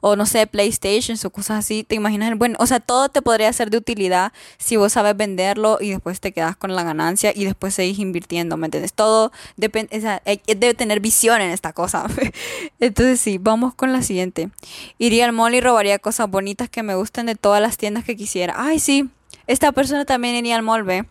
o 0.03 0.17
no 0.17 0.27
sé, 0.27 0.47
PlayStation 0.49 1.17
o 1.25 1.31
cosas 1.31 1.61
así, 1.61 1.85
te 1.85 1.95
imaginas, 1.95 2.37
bueno, 2.37 2.57
o 2.59 2.67
sea, 2.67 2.81
todo 2.81 3.09
te 3.09 3.23
podría 3.23 3.53
ser 3.53 3.71
de 3.71 3.79
utilidad 3.79 4.33
si 4.59 4.77
vos 4.77 4.93
sabes 4.93 5.17
venderlo 5.17 5.79
y 5.81 5.91
después 5.91 6.21
te 6.21 6.33
quedas 6.33 6.57
con 6.57 6.75
la 6.75 6.83
ganancia 6.83 7.33
y 7.35 7.45
después 7.45 7.73
seguís 7.75 8.01
invirtiendo, 8.01 8.57
¿me 8.57 8.67
entiendes? 8.67 8.93
Todo 8.93 9.31
depende, 9.57 9.97
o 9.97 10.01
sea, 10.01 10.21
debe 10.47 10.75
tener 10.75 10.99
visión 10.99 11.41
en 11.41 11.51
esta 11.51 11.73
cosa. 11.73 12.07
Entonces 12.81 13.21
sí, 13.21 13.39
vamos 13.39 13.75
con 13.75 13.93
la 13.93 14.03
siguiente. 14.03 14.51
Iría 14.99 15.25
al 15.25 15.33
mall 15.33 15.55
y 15.55 15.61
robaría 15.61 16.01
cosas 16.01 16.29
bonitas 16.29 16.69
que 16.69 16.83
me 16.83 16.97
gusten 16.97 17.27
de 17.27 17.37
todas 17.37 17.63
las 17.63 17.77
tiendas 17.77 18.03
que 18.05 18.17
quisiera. 18.17 18.55
Ay, 18.57 18.81
sí, 18.81 19.09
esta 19.47 19.71
persona 19.71 20.05
también 20.05 20.35
iría 20.35 20.57
al 20.57 20.63
mall, 20.63 20.83
¿ve? 20.83 21.05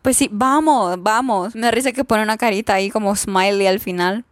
Pues 0.00 0.16
sí, 0.16 0.30
vamos, 0.32 1.02
vamos. 1.02 1.54
Me 1.54 1.62
da 1.62 1.70
risa 1.70 1.92
que 1.92 2.04
pone 2.04 2.22
una 2.22 2.38
carita 2.38 2.72
ahí 2.72 2.88
como 2.88 3.14
smiley 3.14 3.66
al 3.66 3.78
final. 3.78 4.24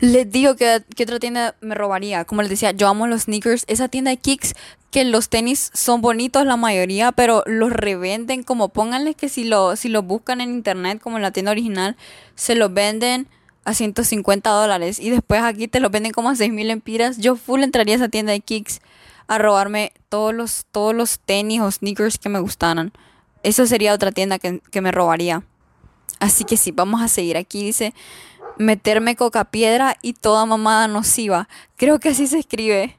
Les 0.00 0.30
digo 0.30 0.54
que, 0.56 0.82
otra 1.02 1.18
tienda 1.18 1.56
me 1.60 1.74
robaría. 1.74 2.24
Como 2.24 2.42
les 2.42 2.50
decía, 2.50 2.70
yo 2.72 2.88
amo 2.88 3.06
los 3.06 3.22
sneakers. 3.22 3.64
Esa 3.66 3.88
tienda 3.88 4.10
de 4.10 4.16
Kicks, 4.16 4.54
que 4.90 5.04
los 5.04 5.28
tenis 5.28 5.70
son 5.74 6.00
bonitos 6.00 6.46
la 6.46 6.56
mayoría, 6.56 7.12
pero 7.12 7.42
los 7.46 7.72
revenden 7.72 8.42
como 8.42 8.68
pónganles 8.68 9.16
que 9.16 9.28
si 9.28 9.44
lo, 9.44 9.76
si 9.76 9.88
lo 9.88 10.02
buscan 10.02 10.40
en 10.40 10.50
internet, 10.50 11.00
como 11.00 11.16
en 11.16 11.22
la 11.22 11.32
tienda 11.32 11.50
original, 11.52 11.96
se 12.36 12.54
los 12.54 12.72
venden 12.72 13.26
a 13.64 13.74
150 13.74 14.48
dólares. 14.50 15.00
Y 15.00 15.10
después 15.10 15.42
aquí 15.42 15.68
te 15.68 15.80
los 15.80 15.90
venden 15.90 16.12
como 16.12 16.30
a 16.30 16.36
6 16.36 16.52
mil 16.52 16.70
empiras. 16.70 17.18
Yo 17.18 17.36
full 17.36 17.62
entraría 17.62 17.94
a 17.94 17.96
esa 17.96 18.08
tienda 18.08 18.32
de 18.32 18.40
Kicks 18.40 18.80
a 19.26 19.38
robarme 19.38 19.92
todos 20.08 20.34
los, 20.34 20.66
todos 20.70 20.94
los 20.94 21.18
tenis 21.18 21.60
o 21.60 21.70
sneakers 21.70 22.18
que 22.18 22.28
me 22.28 22.38
gustaran. 22.38 22.92
Eso 23.42 23.66
sería 23.66 23.92
otra 23.92 24.12
tienda 24.12 24.38
que, 24.38 24.60
que 24.70 24.80
me 24.80 24.92
robaría. 24.92 25.42
Así 26.20 26.44
que 26.44 26.56
sí, 26.56 26.70
vamos 26.70 27.02
a 27.02 27.08
seguir 27.08 27.36
aquí. 27.36 27.64
Dice 27.64 27.94
meterme 28.58 29.16
coca 29.16 29.44
piedra 29.44 29.96
y 30.02 30.12
toda 30.14 30.46
mamada 30.46 30.88
nociva. 30.88 31.48
Creo 31.76 31.98
que 31.98 32.10
así 32.10 32.26
se 32.26 32.38
escribe. 32.38 32.98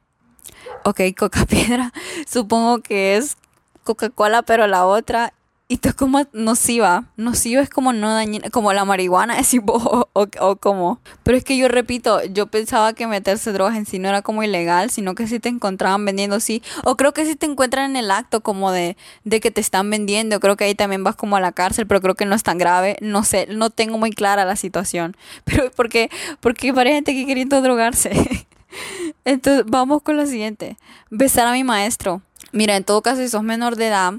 Ok, 0.83 1.01
coca 1.17 1.45
piedra. 1.45 1.93
Supongo 2.27 2.79
que 2.79 3.17
es 3.17 3.37
Coca-Cola, 3.83 4.41
pero 4.41 4.67
la 4.67 4.85
otra. 4.85 5.33
Y 5.67 5.77
tú 5.77 5.89
como 5.95 6.21
nociva. 6.31 7.05
Nociva 7.17 7.59
es 7.63 7.69
como 7.71 7.91
no 7.91 8.13
dañina, 8.13 8.51
como 8.51 8.71
la 8.71 8.85
marihuana, 8.85 9.39
es 9.39 9.55
o, 9.65 10.07
o, 10.13 10.55
como. 10.57 10.99
Pero 11.23 11.37
es 11.37 11.43
que 11.43 11.57
yo 11.57 11.67
repito, 11.67 12.23
yo 12.25 12.47
pensaba 12.47 12.93
que 12.93 13.07
meterse 13.07 13.51
drogas 13.51 13.75
en 13.75 13.87
sí 13.87 13.97
no 13.97 14.09
era 14.09 14.21
como 14.21 14.43
ilegal, 14.43 14.91
sino 14.91 15.15
que 15.15 15.27
si 15.27 15.39
te 15.39 15.49
encontraban 15.49 16.05
vendiendo 16.05 16.39
sí. 16.39 16.61
O 16.83 16.95
creo 16.95 17.13
que 17.13 17.25
si 17.25 17.35
te 17.35 17.47
encuentran 17.47 17.91
en 17.91 17.97
el 17.97 18.11
acto 18.11 18.41
como 18.41 18.71
de, 18.71 18.95
de 19.23 19.39
que 19.39 19.49
te 19.49 19.59
están 19.59 19.89
vendiendo, 19.89 20.39
creo 20.39 20.55
que 20.55 20.65
ahí 20.65 20.75
también 20.75 21.03
vas 21.03 21.15
como 21.15 21.35
a 21.35 21.41
la 21.41 21.51
cárcel, 21.51 21.87
pero 21.87 21.99
creo 21.99 22.13
que 22.13 22.25
no 22.25 22.35
es 22.35 22.43
tan 22.43 22.59
grave. 22.59 22.97
No 23.01 23.23
sé, 23.23 23.47
no 23.49 23.71
tengo 23.71 23.97
muy 23.97 24.11
clara 24.11 24.45
la 24.45 24.55
situación. 24.55 25.17
Pero 25.45 25.71
porque, 25.71 26.09
porque 26.41 26.71
hay 26.75 26.93
gente 26.93 27.13
que 27.13 27.25
queriendo 27.25 27.61
drogarse. 27.61 28.47
Entonces, 29.25 29.63
vamos 29.67 30.03
con 30.03 30.17
lo 30.17 30.25
siguiente. 30.25 30.77
Besar 31.09 31.47
a 31.47 31.53
mi 31.53 31.63
maestro. 31.63 32.21
Mira, 32.51 32.75
en 32.75 32.83
todo 32.83 33.01
caso, 33.01 33.21
si 33.21 33.29
sos 33.29 33.43
menor 33.43 33.75
de 33.75 33.87
edad, 33.87 34.13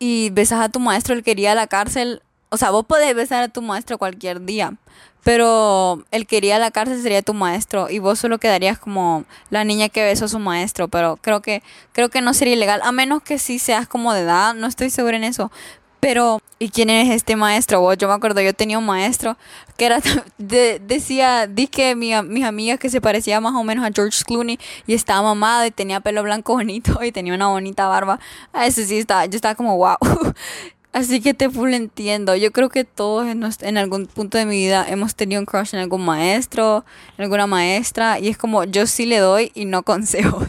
y 0.00 0.30
besas 0.30 0.60
a 0.60 0.68
tu 0.70 0.80
maestro, 0.80 1.14
él 1.14 1.22
quería 1.22 1.54
la 1.54 1.68
cárcel. 1.68 2.22
O 2.48 2.56
sea, 2.56 2.72
vos 2.72 2.84
podés 2.84 3.14
besar 3.14 3.44
a 3.44 3.48
tu 3.48 3.62
maestro 3.62 3.98
cualquier 3.98 4.44
día, 4.44 4.74
pero 5.22 6.04
él 6.10 6.26
quería 6.26 6.58
la 6.58 6.72
cárcel 6.72 7.00
sería 7.00 7.22
tu 7.22 7.34
maestro 7.34 7.88
y 7.90 8.00
vos 8.00 8.18
solo 8.18 8.38
quedarías 8.38 8.78
como 8.78 9.24
la 9.50 9.62
niña 9.62 9.88
que 9.88 10.02
besó 10.02 10.24
a 10.24 10.28
su 10.28 10.40
maestro, 10.40 10.88
pero 10.88 11.16
creo 11.18 11.42
que 11.42 11.62
creo 11.92 12.08
que 12.08 12.22
no 12.22 12.34
sería 12.34 12.54
ilegal, 12.54 12.80
a 12.82 12.90
menos 12.90 13.22
que 13.22 13.38
sí 13.38 13.60
seas 13.60 13.86
como 13.86 14.12
de 14.14 14.22
edad, 14.22 14.54
no 14.54 14.66
estoy 14.66 14.90
segura 14.90 15.16
en 15.16 15.24
eso, 15.24 15.52
pero, 16.00 16.40
¿y 16.58 16.70
quién 16.70 16.90
es 16.90 17.10
este 17.10 17.36
maestro? 17.36 17.92
yo 17.94 18.08
me 18.08 18.14
acuerdo, 18.14 18.40
yo 18.40 18.54
tenía 18.54 18.78
un 18.78 18.86
maestro 18.86 19.36
que 19.76 19.86
era, 19.86 20.00
decía, 20.38 21.46
di 21.46 21.66
que 21.66 21.94
mi, 21.94 22.12
mis 22.22 22.44
amigas 22.44 22.78
que 22.78 22.90
se 22.90 23.00
parecía 23.00 23.40
más 23.40 23.54
o 23.54 23.62
menos 23.64 23.84
a 23.84 23.90
George 23.94 24.24
Clooney 24.24 24.58
y 24.86 24.94
estaba 24.94 25.22
mamado 25.22 25.66
y 25.66 25.70
tenía 25.70 26.00
pelo 26.00 26.22
blanco 26.22 26.54
bonito 26.54 27.00
y 27.04 27.12
tenía 27.12 27.34
una 27.34 27.48
bonita 27.48 27.86
barba. 27.86 28.18
A 28.52 28.66
ese 28.66 28.86
sí 28.86 28.98
estaba, 28.98 29.26
yo 29.26 29.36
estaba 29.36 29.54
como, 29.54 29.76
wow. 29.76 29.96
Así 30.92 31.20
que 31.20 31.34
te 31.34 31.48
full 31.48 31.72
entiendo. 31.72 32.34
Yo 32.34 32.50
creo 32.50 32.68
que 32.68 32.84
todos 32.84 33.26
en, 33.26 33.44
en, 33.60 33.78
algún 33.78 34.06
punto 34.06 34.38
de 34.38 34.46
mi 34.46 34.56
vida 34.56 34.84
hemos 34.88 35.14
tenido 35.14 35.40
un 35.40 35.46
crush 35.46 35.74
en 35.74 35.80
algún 35.80 36.04
maestro, 36.04 36.84
en 37.16 37.22
alguna 37.22 37.46
maestra. 37.46 38.18
Y 38.18 38.28
es 38.28 38.36
como, 38.36 38.64
yo 38.64 38.86
sí 38.88 39.06
le 39.06 39.18
doy 39.18 39.52
y 39.54 39.66
no 39.66 39.82
consejos. 39.84 40.48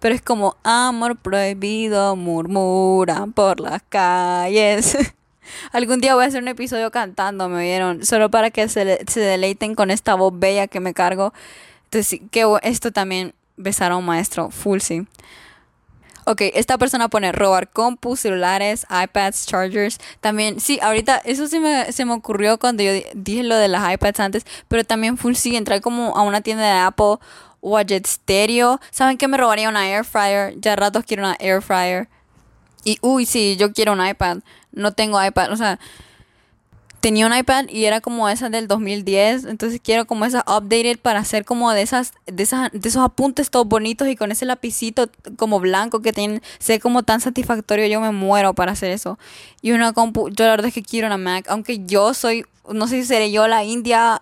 Pero 0.00 0.14
es 0.14 0.22
como, 0.22 0.56
amor 0.64 1.16
prohibido, 1.16 2.16
murmuran 2.16 3.32
por 3.32 3.60
las 3.60 3.82
calles. 3.88 4.96
Algún 5.72 6.00
día 6.00 6.16
voy 6.16 6.24
a 6.24 6.26
hacer 6.26 6.42
un 6.42 6.48
episodio 6.48 6.90
cantando, 6.90 7.48
me 7.48 7.62
vieron. 7.62 8.04
Solo 8.04 8.28
para 8.30 8.50
que 8.50 8.68
se, 8.68 8.98
se 9.06 9.20
deleiten 9.20 9.76
con 9.76 9.92
esta 9.92 10.16
voz 10.16 10.32
bella 10.36 10.66
que 10.66 10.80
me 10.80 10.94
cargo. 10.94 11.32
Entonces, 11.84 12.20
que 12.32 12.44
esto 12.62 12.90
también 12.90 13.34
besar 13.56 13.92
a 13.92 13.96
un 13.96 14.04
maestro, 14.04 14.50
full 14.50 14.80
sí. 14.80 15.06
Ok, 16.28 16.42
esta 16.54 16.76
persona 16.76 17.08
pone 17.08 17.30
robar 17.30 17.70
compus, 17.70 18.18
celulares, 18.18 18.84
iPads, 18.90 19.46
chargers. 19.46 20.00
También, 20.20 20.58
sí, 20.58 20.80
ahorita 20.82 21.18
eso 21.18 21.46
sí 21.46 21.60
me, 21.60 21.92
se 21.92 22.04
me 22.04 22.14
ocurrió 22.14 22.58
cuando 22.58 22.82
yo 22.82 22.90
dije 23.14 23.44
lo 23.44 23.54
de 23.54 23.68
las 23.68 23.94
iPads 23.94 24.18
antes, 24.18 24.46
pero 24.66 24.82
también 24.82 25.18
full 25.18 25.34
sí, 25.34 25.54
entrar 25.54 25.80
como 25.80 26.16
a 26.16 26.22
una 26.22 26.40
tienda 26.40 26.64
de 26.64 26.80
Apple 26.80 27.18
o 27.60 27.78
a 27.78 27.82
Jet 27.82 28.08
Stereo. 28.08 28.80
¿Saben 28.90 29.18
que 29.18 29.28
me 29.28 29.36
robaría 29.36 29.68
una 29.68 29.88
air 29.88 30.04
fryer? 30.04 30.54
Ya 30.60 30.74
ratos 30.74 31.04
quiero 31.06 31.22
una 31.22 31.36
air 31.38 31.62
fryer. 31.62 32.08
Y 32.82 32.98
uy, 33.02 33.24
sí, 33.24 33.56
yo 33.56 33.72
quiero 33.72 33.92
un 33.92 34.04
iPad. 34.04 34.38
No 34.72 34.92
tengo 34.94 35.24
iPad, 35.24 35.52
o 35.52 35.56
sea, 35.56 35.78
tenía 37.06 37.24
un 37.24 37.36
iPad 37.36 37.66
y 37.68 37.84
era 37.84 38.00
como 38.00 38.28
esa 38.28 38.50
del 38.50 38.66
2010, 38.66 39.44
entonces 39.44 39.80
quiero 39.80 40.06
como 40.06 40.24
esa 40.24 40.40
updated 40.40 40.98
para 40.98 41.20
hacer 41.20 41.44
como 41.44 41.70
de 41.70 41.82
esas 41.82 42.12
de 42.26 42.42
esas 42.42 42.72
de 42.72 42.88
esos 42.88 43.00
apuntes 43.04 43.48
todos 43.48 43.68
bonitos 43.68 44.08
y 44.08 44.16
con 44.16 44.32
ese 44.32 44.44
lapicito 44.44 45.08
como 45.36 45.60
blanco 45.60 46.02
que 46.02 46.12
tiene 46.12 46.42
sé 46.58 46.80
como 46.80 47.04
tan 47.04 47.20
satisfactorio, 47.20 47.86
yo 47.86 48.00
me 48.00 48.10
muero 48.10 48.54
para 48.54 48.72
hacer 48.72 48.90
eso. 48.90 49.20
Y 49.62 49.70
una 49.70 49.92
compu, 49.92 50.30
yo 50.30 50.46
la 50.46 50.50
verdad 50.50 50.66
es 50.66 50.74
que 50.74 50.82
quiero 50.82 51.06
una 51.06 51.16
Mac, 51.16 51.46
aunque 51.48 51.86
yo 51.86 52.12
soy 52.12 52.44
no 52.68 52.88
sé 52.88 53.02
si 53.02 53.06
seré 53.06 53.30
yo 53.30 53.46
la 53.46 53.62
india 53.62 54.20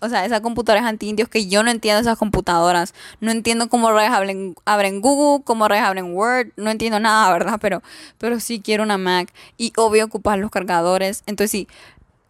o 0.00 0.08
sea, 0.10 0.24
esas 0.24 0.40
computadoras 0.40 0.84
anti-indios 0.84 1.28
que 1.28 1.46
yo 1.46 1.62
no 1.62 1.70
entiendo 1.70 2.00
esas 2.00 2.18
computadoras. 2.18 2.94
No 3.20 3.30
entiendo 3.30 3.68
cómo 3.68 3.90
rayos 3.92 4.14
abren, 4.14 4.54
abren 4.66 5.00
Google, 5.00 5.42
cómo 5.44 5.68
rayos 5.68 5.86
abren 5.86 6.14
Word. 6.14 6.48
No 6.56 6.70
entiendo 6.70 7.00
nada, 7.00 7.32
¿verdad? 7.32 7.58
Pero, 7.60 7.82
pero 8.18 8.38
sí 8.40 8.60
quiero 8.60 8.82
una 8.82 8.98
Mac. 8.98 9.32
Y 9.56 9.72
obvio 9.76 10.04
ocupar 10.04 10.38
los 10.38 10.50
cargadores. 10.50 11.22
Entonces 11.26 11.50
sí, 11.50 11.68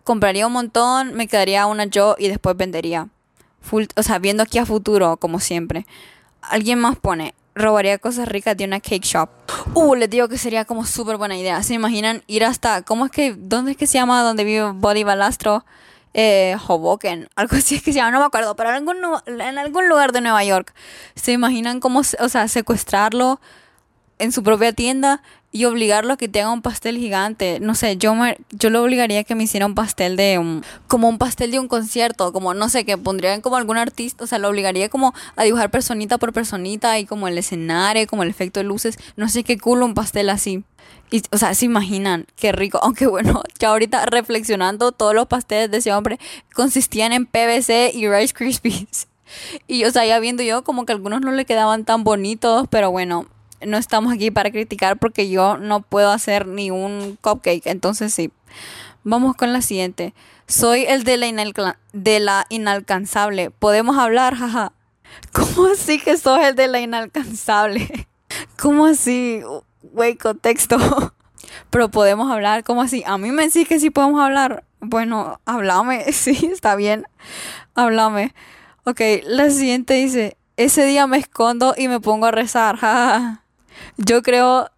compraría 0.06 0.46
un 0.46 0.52
montón, 0.52 1.14
me 1.14 1.26
quedaría 1.26 1.66
una 1.66 1.84
yo 1.84 2.14
y 2.16 2.28
después 2.28 2.56
vendería. 2.56 3.08
O 3.96 4.02
sea, 4.02 4.20
viendo 4.20 4.44
aquí 4.44 4.58
a 4.58 4.64
futuro, 4.64 5.16
como 5.16 5.40
siempre. 5.40 5.84
Alguien 6.40 6.78
más 6.78 6.96
pone, 6.96 7.34
robaría 7.56 7.98
cosas 7.98 8.28
ricas 8.28 8.56
de 8.56 8.64
una 8.64 8.78
cake 8.78 9.04
shop. 9.04 9.28
Uh, 9.74 9.96
les 9.96 10.08
digo 10.08 10.28
que 10.28 10.38
sería 10.38 10.64
como 10.64 10.86
súper 10.86 11.16
buena 11.16 11.36
idea. 11.36 11.60
¿Se 11.64 11.74
imaginan 11.74 12.22
ir 12.28 12.44
hasta, 12.44 12.82
¿cómo 12.82 13.06
es 13.06 13.10
que, 13.10 13.34
dónde 13.36 13.72
es 13.72 13.76
que 13.76 13.88
se 13.88 13.94
llama 13.94 14.22
donde 14.22 14.44
vive 14.44 14.70
Body 14.70 15.02
Balastro? 15.02 15.64
Eh, 16.14 16.56
Hoboken, 16.66 17.28
algo 17.34 17.56
así 17.56 17.74
es 17.74 17.82
que 17.82 17.92
se 17.92 17.98
llama, 17.98 18.12
no 18.12 18.20
me 18.20 18.26
acuerdo, 18.26 18.56
pero 18.56 18.70
en 18.70 18.76
algún, 18.76 18.96
en 19.26 19.58
algún 19.58 19.88
lugar 19.88 20.12
de 20.12 20.20
Nueva 20.22 20.42
York. 20.44 20.72
¿Se 21.16 21.32
imaginan 21.32 21.80
cómo, 21.80 22.00
o 22.00 22.28
sea, 22.28 22.48
secuestrarlo 22.48 23.40
en 24.18 24.32
su 24.32 24.42
propia 24.42 24.72
tienda 24.72 25.22
y 25.56 25.64
obligarlo 25.64 26.12
a 26.12 26.16
que 26.18 26.28
te 26.28 26.44
un 26.46 26.60
pastel 26.60 26.98
gigante. 26.98 27.60
No 27.60 27.74
sé, 27.74 27.96
yo 27.96 28.14
me, 28.14 28.36
yo 28.50 28.68
lo 28.68 28.82
obligaría 28.82 29.20
a 29.20 29.24
que 29.24 29.34
me 29.34 29.44
hiciera 29.44 29.64
un 29.64 29.74
pastel 29.74 30.16
de 30.16 30.38
un, 30.38 30.62
como 30.86 31.08
un 31.08 31.16
pastel 31.16 31.50
de 31.50 31.58
un 31.58 31.66
concierto, 31.66 32.32
como 32.32 32.52
no 32.52 32.68
sé, 32.68 32.84
que 32.84 32.98
pondrían 32.98 33.40
como 33.40 33.56
algún 33.56 33.78
artista, 33.78 34.24
o 34.24 34.26
sea, 34.26 34.38
lo 34.38 34.48
obligaría 34.48 34.90
como 34.90 35.14
a 35.34 35.44
dibujar 35.44 35.70
personita 35.70 36.18
por 36.18 36.34
personita 36.34 36.98
y 36.98 37.06
como 37.06 37.26
el 37.26 37.38
escenario, 37.38 38.06
como 38.06 38.22
el 38.22 38.28
efecto 38.28 38.60
de 38.60 38.64
luces, 38.64 38.98
no 39.16 39.30
sé 39.30 39.44
qué 39.44 39.56
culo 39.56 39.86
un 39.86 39.94
pastel 39.94 40.28
así. 40.28 40.62
Y, 41.10 41.22
o 41.30 41.38
sea, 41.38 41.54
se 41.54 41.64
imaginan 41.64 42.26
qué 42.36 42.52
rico. 42.52 42.78
Aunque 42.82 43.06
bueno, 43.06 43.42
ya 43.58 43.70
ahorita 43.70 44.04
reflexionando, 44.06 44.92
todos 44.92 45.14
los 45.14 45.26
pasteles 45.26 45.70
de 45.70 45.78
ese 45.78 45.92
hombre 45.92 46.18
consistían 46.54 47.14
en 47.14 47.24
PVC 47.24 47.92
y 47.94 48.08
Rice 48.08 48.34
Krispies. 48.34 49.08
Y, 49.66 49.84
o 49.84 49.90
sea, 49.90 50.06
ya 50.06 50.20
viendo 50.20 50.44
yo, 50.44 50.62
como 50.62 50.86
que 50.86 50.92
algunos 50.92 51.20
no 51.20 51.32
le 51.32 51.44
quedaban 51.46 51.84
tan 51.84 52.04
bonitos, 52.04 52.68
pero 52.70 52.92
bueno, 52.92 53.26
no 53.66 53.76
estamos 53.76 54.12
aquí 54.12 54.30
para 54.30 54.50
criticar 54.50 54.98
porque 54.98 55.28
yo 55.28 55.58
no 55.58 55.82
puedo 55.82 56.10
hacer 56.10 56.46
ni 56.46 56.70
un 56.70 57.18
cupcake. 57.20 57.66
Entonces 57.66 58.14
sí. 58.14 58.30
Vamos 59.04 59.36
con 59.36 59.52
la 59.52 59.62
siguiente. 59.62 60.14
Soy 60.48 60.84
el 60.84 61.04
de 61.04 61.16
la, 61.16 61.78
de 61.92 62.20
la 62.20 62.46
inalcanzable. 62.48 63.50
¿Podemos 63.50 63.98
hablar? 63.98 64.34
Jaja. 64.38 64.72
¿Cómo 65.32 65.66
así 65.66 66.00
que 66.00 66.16
sos 66.16 66.40
el 66.40 66.54
de 66.56 66.68
la 66.68 66.80
inalcanzable? 66.80 68.08
¿Cómo 68.60 68.86
así? 68.86 69.42
Güey, 69.82 70.16
contexto. 70.16 70.76
Pero 71.70 71.90
podemos 71.90 72.30
hablar, 72.30 72.64
¿cómo 72.64 72.82
así? 72.82 73.02
A 73.06 73.16
mí 73.18 73.30
me 73.30 73.44
decís 73.44 73.68
que 73.68 73.78
sí 73.78 73.90
podemos 73.90 74.20
hablar. 74.20 74.64
Bueno, 74.80 75.40
háblame. 75.46 76.12
Sí, 76.12 76.50
está 76.52 76.74
bien. 76.76 77.06
Háblame. 77.74 78.34
Ok, 78.84 79.00
la 79.24 79.50
siguiente 79.50 79.94
dice, 79.94 80.36
ese 80.56 80.84
día 80.84 81.06
me 81.06 81.18
escondo 81.18 81.74
y 81.76 81.88
me 81.88 82.00
pongo 82.00 82.26
a 82.26 82.30
rezar. 82.30 82.76
Jaja 82.76 83.45
yo 83.96 84.22
creo, 84.22 84.70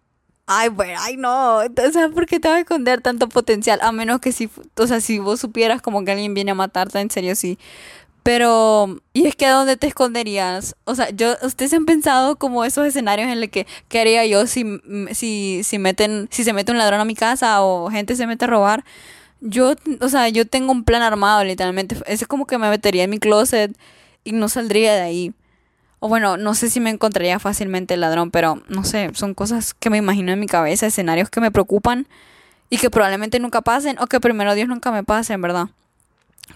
ay, 0.47 0.69
bueno, 0.69 0.99
ay, 1.01 1.17
no, 1.17 1.57
o 1.57 1.91
sea, 1.93 2.09
¿por 2.09 2.25
qué 2.25 2.39
te 2.39 2.47
vas 2.47 2.57
a 2.57 2.61
esconder 2.61 3.01
tanto 3.01 3.29
potencial? 3.29 3.79
A 3.81 3.91
menos 3.91 4.19
que 4.19 4.31
si, 4.31 4.49
o 4.77 4.87
sea, 4.87 5.01
si 5.01 5.19
vos 5.19 5.39
supieras 5.39 5.81
como 5.81 6.03
que 6.03 6.11
alguien 6.11 6.33
viene 6.33 6.51
a 6.51 6.55
matarte, 6.55 6.99
en 6.99 7.11
serio, 7.11 7.35
sí. 7.35 7.57
Pero, 8.23 8.99
¿y 9.13 9.27
es 9.27 9.35
que 9.35 9.45
a 9.45 9.53
dónde 9.53 9.77
te 9.77 9.87
esconderías? 9.87 10.75
O 10.85 10.93
sea, 10.95 11.09
yo, 11.11 11.35
¿ustedes 11.41 11.73
han 11.73 11.85
pensado 11.85 12.35
como 12.35 12.65
esos 12.65 12.85
escenarios 12.85 13.29
en 13.29 13.39
los 13.41 13.49
que, 13.49 13.65
¿qué 13.87 14.01
haría 14.01 14.25
yo 14.25 14.45
si, 14.47 14.65
si, 15.13 15.61
si 15.63 15.79
meten, 15.79 16.27
si 16.31 16.43
se 16.43 16.53
mete 16.53 16.71
un 16.71 16.77
ladrón 16.77 16.99
a 16.99 17.05
mi 17.05 17.15
casa 17.15 17.61
o 17.63 17.89
gente 17.89 18.15
se 18.15 18.27
mete 18.27 18.45
a 18.45 18.49
robar? 18.49 18.83
Yo, 19.41 19.73
o 20.01 20.09
sea, 20.09 20.29
yo 20.29 20.45
tengo 20.47 20.71
un 20.71 20.83
plan 20.83 21.01
armado, 21.01 21.43
literalmente. 21.43 21.97
Es 22.07 22.27
como 22.27 22.45
que 22.45 22.57
me 22.57 22.69
metería 22.69 23.03
en 23.05 23.09
mi 23.09 23.19
closet 23.19 23.75
y 24.23 24.33
no 24.33 24.49
saldría 24.49 24.93
de 24.95 25.01
ahí. 25.01 25.33
O 25.99 26.07
bueno, 26.07 26.37
no 26.37 26.53
sé 26.55 26.69
si 26.69 26.79
me 26.79 26.89
encontraría 26.89 27.39
fácilmente 27.39 27.93
el 27.93 28.01
ladrón, 28.01 28.31
pero 28.31 28.61
no 28.69 28.83
sé, 28.83 29.11
son 29.13 29.33
cosas 29.33 29.73
que 29.73 29.89
me 29.89 29.97
imagino 29.97 30.31
en 30.31 30.39
mi 30.39 30.47
cabeza, 30.47 30.87
escenarios 30.87 31.29
que 31.29 31.41
me 31.41 31.51
preocupan 31.51 32.07
y 32.69 32.77
que 32.77 32.89
probablemente 32.89 33.39
nunca 33.39 33.61
pasen 33.61 33.97
o 33.99 34.07
que 34.07 34.19
primero 34.19 34.55
Dios 34.55 34.69
nunca 34.69 34.91
me 34.91 35.03
pasen, 35.03 35.41
¿verdad? 35.41 35.67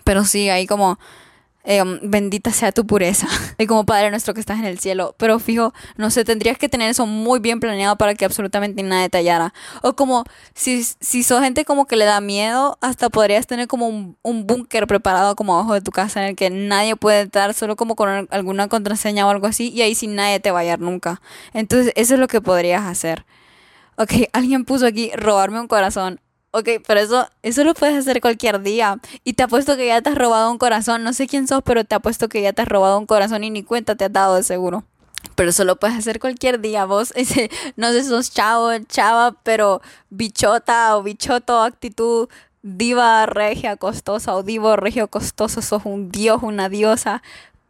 Pero 0.04 0.24
sí, 0.24 0.50
ahí 0.50 0.66
como 0.66 0.98
Em, 1.66 2.00
bendita 2.04 2.52
sea 2.52 2.72
tu 2.72 2.86
pureza. 2.86 3.28
Y 3.58 3.68
como 3.68 3.86
Padre 3.86 4.10
nuestro 4.10 4.34
que 4.34 4.40
estás 4.42 4.60
en 4.60 4.66
el 4.66 4.80
cielo. 4.80 5.16
Pero 5.18 5.40
fijo, 5.40 5.74
no 5.96 6.10
sé, 6.10 6.26
tendrías 6.26 6.58
que 6.58 6.68
tener 6.68 6.90
eso 6.90 7.06
muy 7.06 7.40
bien 7.40 7.60
planeado 7.60 7.98
para 7.98 8.16
que 8.16 8.26
absolutamente 8.26 8.84
nada 8.84 9.04
detallara. 9.04 9.54
O 9.82 9.96
como 9.96 10.26
si, 10.54 10.84
si 10.84 11.24
sos 11.24 11.42
gente 11.42 11.64
como 11.64 11.86
que 11.86 11.96
le 11.96 12.06
da 12.06 12.20
miedo, 12.20 12.78
hasta 12.82 13.10
podrías 13.10 13.48
tener 13.48 13.68
como 13.68 13.88
un, 13.88 14.18
un 14.24 14.46
búnker 14.48 14.88
preparado 14.88 15.36
como 15.36 15.56
abajo 15.56 15.74
de 15.74 15.82
tu 15.82 15.92
casa 15.92 16.22
en 16.22 16.30
el 16.30 16.36
que 16.36 16.50
nadie 16.50 16.96
puede 16.96 17.22
entrar, 17.22 17.54
solo 17.54 17.76
como 17.76 17.96
con 17.96 18.28
alguna 18.32 18.68
contraseña 18.68 19.26
o 19.26 19.30
algo 19.30 19.48
así. 19.48 19.70
Y 19.70 19.82
ahí 19.82 19.96
sin 19.96 20.16
nadie 20.16 20.40
te 20.40 20.52
va 20.52 20.60
a 20.60 20.62
hallar 20.64 20.80
nunca. 20.80 21.22
Entonces, 21.54 21.94
eso 21.96 22.16
es 22.16 22.20
lo 22.20 22.28
que 22.28 22.42
podrías 22.42 22.84
hacer. 22.84 23.26
Ok, 23.96 24.12
alguien 24.34 24.66
puso 24.66 24.86
aquí 24.86 25.12
robarme 25.16 25.60
un 25.60 25.68
corazón. 25.68 26.20
Ok, 26.56 26.70
pero 26.86 27.00
eso, 27.00 27.28
eso 27.42 27.64
lo 27.64 27.74
puedes 27.74 27.98
hacer 27.98 28.22
cualquier 28.22 28.62
día. 28.62 29.00
Y 29.24 29.34
te 29.34 29.42
apuesto 29.42 29.76
que 29.76 29.88
ya 29.88 30.04
te 30.04 30.12
has 30.12 30.16
robado 30.16 30.52
un 30.52 30.60
corazón. 30.60 31.04
No 31.04 31.12
sé 31.12 31.26
quién 31.26 31.48
sos, 31.48 31.64
pero 31.64 31.84
te 31.84 31.96
apuesto 31.96 32.30
que 32.30 32.44
ya 32.44 32.54
te 32.54 32.62
has 32.62 32.68
robado 32.68 33.00
un 33.00 33.08
corazón 33.08 33.44
y 33.44 33.50
ni 33.50 33.64
cuenta 33.64 33.96
te 33.96 34.06
has 34.06 34.14
dado 34.14 34.42
seguro. 34.44 34.84
Pero 35.34 35.50
eso 35.50 35.64
lo 35.64 35.78
puedes 35.78 35.98
hacer 35.98 36.20
cualquier 36.20 36.62
día. 36.62 36.86
Vos, 36.86 37.12
ese, 37.16 37.50
no 37.76 37.92
sé, 37.92 38.04
sos 38.04 38.32
chavo, 38.32 38.70
chava, 38.88 39.36
pero 39.42 39.82
bichota 40.12 40.96
o 40.96 41.02
bichoto, 41.02 41.60
actitud 41.60 42.30
diva, 42.62 43.26
regia, 43.26 43.76
costosa 43.76 44.36
o 44.36 44.44
divo, 44.44 44.76
regio, 44.76 45.08
costoso. 45.08 45.64
Sos 45.64 45.82
un 45.86 46.12
dios, 46.12 46.44
una 46.44 46.70
diosa. 46.70 47.24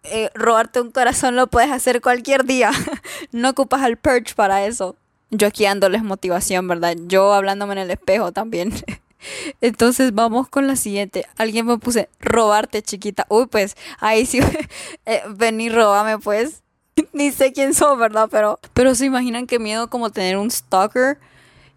Eh, 0.03 0.29
robarte 0.35 0.81
un 0.81 0.91
corazón 0.91 1.37
lo 1.37 1.47
puedes 1.47 1.71
hacer 1.71 2.01
cualquier 2.01 2.43
día. 2.43 2.71
no 3.31 3.51
ocupas 3.51 3.81
al 3.81 3.95
perch 3.95 4.35
para 4.35 4.65
eso 4.65 4.97
yo 5.33 5.47
aquí 5.47 5.63
dándoles 5.63 6.03
motivación, 6.03 6.67
¿verdad? 6.67 6.95
Yo 7.07 7.33
hablándome 7.33 7.73
en 7.73 7.79
el 7.79 7.91
espejo 7.91 8.31
también. 8.31 8.73
Entonces 9.61 10.13
vamos 10.13 10.49
con 10.49 10.67
la 10.67 10.75
siguiente. 10.75 11.25
Alguien 11.37 11.65
me 11.65 11.77
puse, 11.77 12.09
robarte 12.19 12.81
chiquita. 12.81 13.25
Uy, 13.29 13.47
pues 13.47 13.75
ahí 13.99 14.25
sí, 14.25 14.39
eh, 15.05 15.21
vení, 15.35 15.69
robame 15.69 16.19
pues. 16.19 16.63
Ni 17.13 17.31
sé 17.31 17.53
quién 17.53 17.73
son, 17.73 17.99
¿verdad? 17.99 18.27
Pero, 18.31 18.59
pero 18.73 18.95
se 18.95 19.05
imaginan 19.05 19.47
qué 19.47 19.59
miedo 19.59 19.89
como 19.89 20.11
tener 20.11 20.37
un 20.37 20.51
stalker 20.51 21.19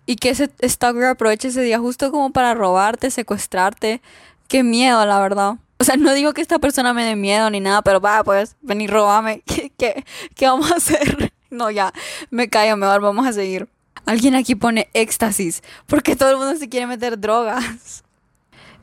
y 0.04 0.16
que 0.16 0.30
ese 0.30 0.50
stalker 0.62 1.06
aproveche 1.06 1.48
ese 1.48 1.62
día 1.62 1.78
justo 1.78 2.10
como 2.10 2.30
para 2.30 2.54
robarte, 2.54 3.10
secuestrarte. 3.10 4.02
Qué 4.48 4.62
miedo, 4.62 5.04
la 5.06 5.20
verdad. 5.20 5.54
O 5.78 5.84
sea, 5.84 5.96
no 5.96 6.14
digo 6.14 6.32
que 6.32 6.40
esta 6.40 6.58
persona 6.58 6.94
me 6.94 7.04
dé 7.04 7.16
miedo 7.16 7.50
ni 7.50 7.60
nada, 7.60 7.82
pero 7.82 8.00
va, 8.00 8.22
pues, 8.24 8.56
vení, 8.62 8.86
robame. 8.86 9.42
¿Qué, 9.46 9.72
qué, 9.76 10.04
qué 10.34 10.46
vamos 10.46 10.70
a 10.70 10.76
hacer? 10.76 11.32
No, 11.56 11.70
ya, 11.70 11.92
me 12.30 12.48
callo, 12.48 12.76
mejor 12.76 13.00
vamos 13.00 13.26
a 13.26 13.32
seguir. 13.32 13.68
Alguien 14.04 14.34
aquí 14.34 14.54
pone 14.54 14.88
éxtasis, 14.94 15.62
porque 15.86 16.14
todo 16.14 16.30
el 16.30 16.36
mundo 16.36 16.56
se 16.56 16.68
quiere 16.68 16.86
meter 16.86 17.18
drogas. 17.18 18.04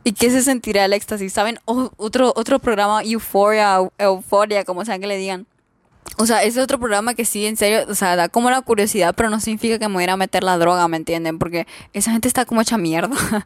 ¿Y 0.03 0.11
qué 0.11 0.29
se 0.29 0.41
sentirá 0.41 0.83
el 0.83 0.93
éxtasis? 0.93 1.31
¿Saben? 1.31 1.59
otro, 1.65 2.33
otro 2.35 2.59
programa, 2.59 3.03
Euphoria, 3.03 3.79
Euforia, 3.97 4.65
como 4.65 4.83
sea 4.83 4.99
que 4.99 5.07
le 5.07 5.17
digan. 5.17 5.47
O 6.17 6.25
sea, 6.25 6.43
ese 6.43 6.61
otro 6.61 6.77
programa 6.77 7.13
que 7.13 7.23
sí, 7.23 7.45
en 7.45 7.55
serio, 7.55 7.85
o 7.87 7.95
sea, 7.95 8.15
da 8.15 8.27
como 8.27 8.49
la 8.49 8.61
curiosidad, 8.61 9.15
pero 9.15 9.29
no 9.29 9.39
significa 9.39 9.79
que 9.79 9.87
me 9.87 9.95
voy 9.95 10.05
a 10.05 10.17
meter 10.17 10.43
la 10.43 10.57
droga, 10.57 10.87
¿me 10.87 10.97
entienden? 10.97 11.39
Porque 11.39 11.65
esa 11.93 12.11
gente 12.11 12.27
está 12.27 12.45
como 12.45 12.61
hecha 12.61 12.77
mierda. 12.77 13.15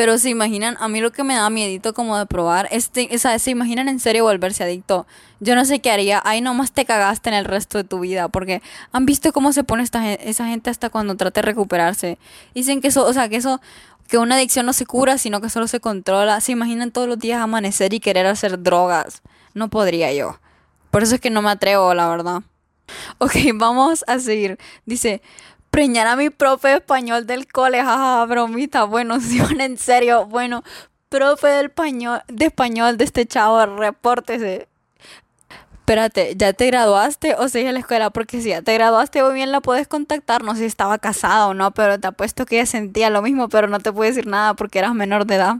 Pero 0.00 0.16
se 0.16 0.30
imaginan, 0.30 0.78
a 0.80 0.88
mí 0.88 1.02
lo 1.02 1.12
que 1.12 1.24
me 1.24 1.34
da 1.34 1.50
miedito 1.50 1.92
como 1.92 2.16
de 2.16 2.24
probar, 2.24 2.68
este, 2.70 3.10
o 3.14 3.18
sea, 3.18 3.38
se 3.38 3.50
imaginan 3.50 3.86
en 3.86 4.00
serio 4.00 4.24
volverse 4.24 4.64
adicto. 4.64 5.06
Yo 5.40 5.54
no 5.54 5.66
sé 5.66 5.80
qué 5.80 5.90
haría, 5.90 6.22
ahí 6.24 6.40
nomás 6.40 6.72
te 6.72 6.86
cagaste 6.86 7.28
en 7.28 7.34
el 7.34 7.44
resto 7.44 7.76
de 7.76 7.84
tu 7.84 8.00
vida, 8.00 8.28
porque 8.28 8.62
han 8.92 9.04
visto 9.04 9.30
cómo 9.34 9.52
se 9.52 9.62
pone 9.62 9.82
esta, 9.82 10.10
esa 10.14 10.46
gente 10.46 10.70
hasta 10.70 10.88
cuando 10.88 11.16
trata 11.16 11.42
de 11.42 11.48
recuperarse. 11.48 12.16
Dicen 12.54 12.80
que 12.80 12.88
eso, 12.88 13.06
o 13.06 13.12
sea, 13.12 13.28
que 13.28 13.36
eso, 13.36 13.60
que 14.08 14.16
una 14.16 14.36
adicción 14.36 14.64
no 14.64 14.72
se 14.72 14.86
cura, 14.86 15.18
sino 15.18 15.42
que 15.42 15.50
solo 15.50 15.68
se 15.68 15.80
controla. 15.80 16.40
Se 16.40 16.52
imaginan 16.52 16.92
todos 16.92 17.06
los 17.06 17.18
días 17.18 17.42
amanecer 17.42 17.92
y 17.92 18.00
querer 18.00 18.24
hacer 18.24 18.62
drogas. 18.62 19.20
No 19.52 19.68
podría 19.68 20.14
yo. 20.14 20.38
Por 20.90 21.02
eso 21.02 21.16
es 21.16 21.20
que 21.20 21.28
no 21.28 21.42
me 21.42 21.50
atrevo, 21.50 21.92
la 21.92 22.08
verdad. 22.08 22.40
Ok, 23.18 23.34
vamos 23.54 24.02
a 24.06 24.18
seguir. 24.18 24.58
Dice, 24.86 25.20
preñar 25.70 26.06
a 26.06 26.16
mi 26.16 26.30
profe 26.30 26.68
de 26.68 26.74
español 26.74 27.26
del 27.26 27.46
cole, 27.46 27.82
jaja, 27.82 28.24
bromita. 28.26 28.84
Bueno, 28.84 29.20
si 29.20 29.40
van 29.40 29.60
en 29.60 29.78
serio, 29.78 30.26
bueno, 30.26 30.62
profe 31.08 31.48
del 31.48 31.66
español, 31.66 32.22
de 32.28 32.46
español 32.46 32.96
de 32.96 33.04
este 33.04 33.26
chavo, 33.26 33.64
repórtese. 33.66 34.68
Espérate, 35.80 36.34
¿ya 36.36 36.52
te 36.52 36.66
graduaste 36.66 37.34
o 37.34 37.48
sigues 37.48 37.66
en 37.66 37.74
la 37.74 37.80
escuela? 37.80 38.10
Porque 38.10 38.40
si 38.40 38.50
ya 38.50 38.62
te 38.62 38.74
graduaste, 38.74 39.24
muy 39.24 39.34
bien 39.34 39.50
la 39.50 39.60
puedes 39.60 39.88
contactar. 39.88 40.44
No 40.44 40.52
sé 40.52 40.60
si 40.60 40.66
estaba 40.66 40.98
casada 40.98 41.48
o 41.48 41.54
no, 41.54 41.72
pero 41.72 41.98
te 41.98 42.06
apuesto 42.06 42.46
que 42.46 42.56
ella 42.56 42.66
sentía 42.66 43.10
lo 43.10 43.22
mismo, 43.22 43.48
pero 43.48 43.66
no 43.66 43.80
te 43.80 43.92
puede 43.92 44.10
decir 44.10 44.28
nada 44.28 44.54
porque 44.54 44.78
eras 44.78 44.94
menor 44.94 45.26
de 45.26 45.34
edad. 45.34 45.56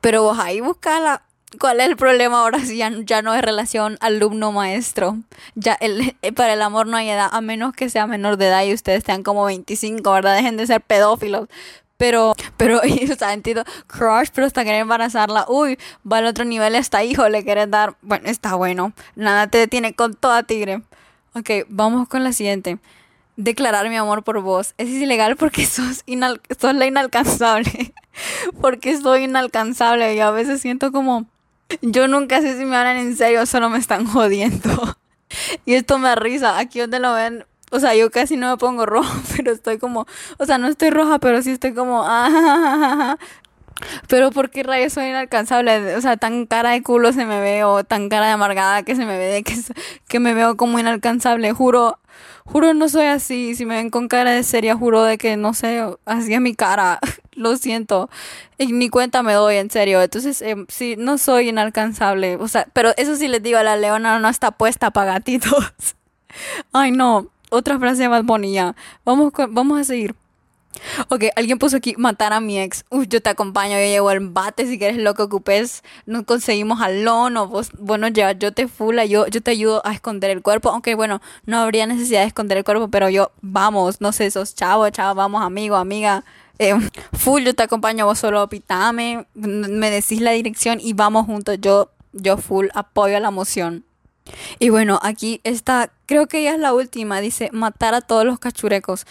Pero 0.00 0.22
vos 0.22 0.38
ahí 0.38 0.60
buscala 0.60 1.22
¿Cuál 1.58 1.80
es 1.80 1.88
el 1.88 1.96
problema 1.96 2.40
ahora 2.40 2.60
si 2.60 2.76
ya, 2.76 2.90
ya 3.04 3.22
no 3.22 3.34
es 3.34 3.42
relación 3.42 3.96
alumno-maestro? 4.00 5.18
Ya 5.54 5.74
el, 5.74 6.16
eh, 6.22 6.32
para 6.32 6.54
el 6.54 6.62
amor 6.62 6.86
no 6.86 6.96
hay 6.96 7.10
edad, 7.10 7.28
a 7.32 7.40
menos 7.40 7.72
que 7.74 7.90
sea 7.90 8.06
menor 8.06 8.36
de 8.36 8.46
edad 8.46 8.64
y 8.64 8.72
ustedes 8.72 9.04
sean 9.04 9.22
como 9.22 9.44
25, 9.44 10.10
¿verdad? 10.12 10.36
Dejen 10.36 10.56
de 10.56 10.66
ser 10.66 10.80
pedófilos. 10.80 11.48
Pero, 11.96 12.34
pero, 12.56 12.80
o 13.12 13.16
sea, 13.16 13.32
entiendo, 13.32 13.64
crush, 13.86 14.28
pero 14.34 14.46
hasta 14.46 14.64
querer 14.64 14.80
embarazarla, 14.80 15.46
uy, 15.48 15.78
va 16.10 16.18
al 16.18 16.26
otro 16.26 16.44
nivel, 16.44 16.74
está 16.74 17.04
hijo, 17.04 17.28
le 17.28 17.44
quieres 17.44 17.70
dar, 17.70 17.96
bueno, 18.02 18.28
está 18.28 18.54
bueno, 18.54 18.92
nada 19.14 19.46
te 19.46 19.58
detiene 19.58 19.94
con 19.94 20.14
toda 20.14 20.42
tigre. 20.42 20.82
Ok, 21.34 21.50
vamos 21.68 22.08
con 22.08 22.24
la 22.24 22.32
siguiente. 22.32 22.78
Declarar 23.36 23.88
mi 23.88 23.96
amor 23.96 24.22
por 24.22 24.40
vos. 24.40 24.74
Es 24.78 24.88
ilegal 24.88 25.36
porque 25.36 25.66
sos, 25.66 26.02
inal 26.06 26.40
sos 26.58 26.74
la 26.74 26.86
inalcanzable. 26.86 27.92
porque 28.60 28.96
soy 28.96 29.24
inalcanzable 29.24 30.14
y 30.14 30.20
a 30.20 30.30
veces 30.30 30.60
siento 30.60 30.92
como 30.92 31.26
yo 31.82 32.08
nunca 32.08 32.40
sé 32.40 32.58
si 32.58 32.64
me 32.64 32.76
hablan 32.76 32.96
en 32.96 33.16
serio 33.16 33.46
solo 33.46 33.70
me 33.70 33.78
están 33.78 34.06
jodiendo. 34.06 34.96
Y 35.66 35.74
esto 35.74 35.98
me 35.98 36.08
da 36.08 36.14
risa. 36.14 36.58
Aquí 36.58 36.78
donde 36.78 37.00
lo 37.00 37.12
ven, 37.12 37.44
o 37.72 37.80
sea, 37.80 37.96
yo 37.96 38.08
casi 38.10 38.36
no 38.36 38.50
me 38.50 38.56
pongo 38.56 38.86
roja, 38.86 39.20
pero 39.36 39.50
estoy 39.52 39.78
como, 39.78 40.06
o 40.38 40.46
sea, 40.46 40.58
no 40.58 40.68
estoy 40.68 40.90
roja, 40.90 41.18
pero 41.18 41.42
sí 41.42 41.50
estoy 41.50 41.74
como, 41.74 42.04
ah, 42.06 43.16
pero 44.08 44.30
¿por 44.30 44.50
qué 44.50 44.62
rayos 44.62 44.92
soy 44.92 45.06
inalcanzable? 45.06 45.96
O 45.96 46.00
sea, 46.00 46.16
tan 46.16 46.46
cara 46.46 46.70
de 46.70 46.82
culo 46.82 47.12
se 47.12 47.26
me 47.26 47.40
ve 47.40 47.64
o 47.64 47.84
tan 47.84 48.08
cara 48.08 48.26
de 48.26 48.32
amargada 48.32 48.82
que 48.82 48.94
se 48.94 49.04
me 49.04 49.18
ve 49.18 49.42
que, 49.42 49.54
que 50.08 50.20
me 50.20 50.34
veo 50.34 50.56
como 50.56 50.78
inalcanzable. 50.78 51.52
Juro, 51.52 51.98
juro 52.44 52.74
no 52.74 52.88
soy 52.88 53.06
así. 53.06 53.54
Si 53.54 53.66
me 53.66 53.74
ven 53.74 53.90
con 53.90 54.08
cara 54.08 54.30
de 54.30 54.42
seria, 54.44 54.76
juro 54.76 55.02
de 55.02 55.18
que 55.18 55.36
no 55.36 55.54
sé, 55.54 55.84
así 56.04 56.32
es 56.32 56.40
mi 56.40 56.54
cara. 56.54 57.00
Lo 57.34 57.56
siento. 57.56 58.10
Ni 58.58 58.88
cuenta 58.88 59.22
me 59.22 59.32
doy, 59.34 59.56
en 59.56 59.70
serio. 59.70 60.00
Entonces, 60.00 60.40
eh, 60.42 60.56
sí, 60.68 60.96
no 60.98 61.18
soy 61.18 61.48
inalcanzable. 61.48 62.36
O 62.36 62.48
sea, 62.48 62.66
pero 62.72 62.92
eso 62.96 63.16
sí 63.16 63.28
les 63.28 63.42
digo, 63.42 63.60
la 63.62 63.76
leona 63.76 64.18
no 64.18 64.28
está 64.28 64.50
puesta 64.52 64.90
para 64.90 65.14
gatitos. 65.14 65.72
Ay, 66.72 66.90
no. 66.90 67.28
Otra 67.50 67.78
frase 67.78 68.08
más 68.08 68.24
bonita. 68.24 68.74
Vamos, 69.04 69.32
vamos 69.50 69.80
a 69.80 69.84
seguir. 69.84 70.14
Ok, 71.08 71.24
alguien 71.36 71.58
puso 71.58 71.76
aquí 71.76 71.94
matar 71.96 72.32
a 72.32 72.40
mi 72.40 72.58
ex. 72.58 72.84
Uy, 72.90 73.06
yo 73.08 73.20
te 73.22 73.30
acompaño, 73.30 73.72
yo 73.76 73.84
llevo 73.86 74.10
el 74.10 74.28
bate 74.28 74.66
si 74.66 74.78
quieres 74.78 74.98
lo 74.98 75.14
que 75.14 75.22
ocupes. 75.22 75.82
Nos 76.06 76.24
conseguimos 76.24 76.80
al 76.80 77.06
o 77.06 77.46
vos, 77.46 77.70
bueno, 77.78 78.08
ya, 78.08 78.32
yo 78.32 78.52
te 78.52 78.68
fula, 78.68 79.04
yo, 79.04 79.26
yo 79.26 79.40
te 79.40 79.50
ayudo 79.52 79.82
a 79.84 79.92
esconder 79.92 80.30
el 80.30 80.42
cuerpo. 80.42 80.70
Aunque 80.70 80.94
bueno, 80.94 81.20
no 81.46 81.58
habría 81.58 81.86
necesidad 81.86 82.20
de 82.20 82.26
esconder 82.26 82.58
el 82.58 82.64
cuerpo, 82.64 82.88
pero 82.88 83.08
yo, 83.08 83.30
vamos, 83.40 84.00
no 84.00 84.12
sé, 84.12 84.30
sos 84.30 84.54
chavo, 84.54 84.88
chavo, 84.90 85.14
vamos, 85.14 85.42
amigo, 85.42 85.76
amiga. 85.76 86.24
Eh, 86.58 86.74
full, 87.12 87.42
yo 87.42 87.54
te 87.54 87.62
acompaño, 87.62 88.06
vos 88.06 88.18
solo 88.18 88.48
pitame, 88.48 89.26
me 89.34 89.90
decís 89.90 90.20
la 90.20 90.32
dirección 90.32 90.78
y 90.80 90.92
vamos 90.92 91.26
juntos. 91.26 91.58
Yo, 91.60 91.90
yo 92.12 92.36
full 92.36 92.68
apoyo 92.74 93.16
a 93.16 93.20
la 93.20 93.30
moción. 93.30 93.84
Y 94.58 94.70
bueno, 94.70 94.98
aquí 95.02 95.40
está, 95.44 95.90
creo 96.06 96.26
que 96.26 96.42
ya 96.42 96.54
es 96.54 96.58
la 96.58 96.72
última, 96.72 97.20
dice 97.20 97.50
matar 97.52 97.94
a 97.94 98.00
todos 98.00 98.24
los 98.24 98.38
cachurecos. 98.38 99.06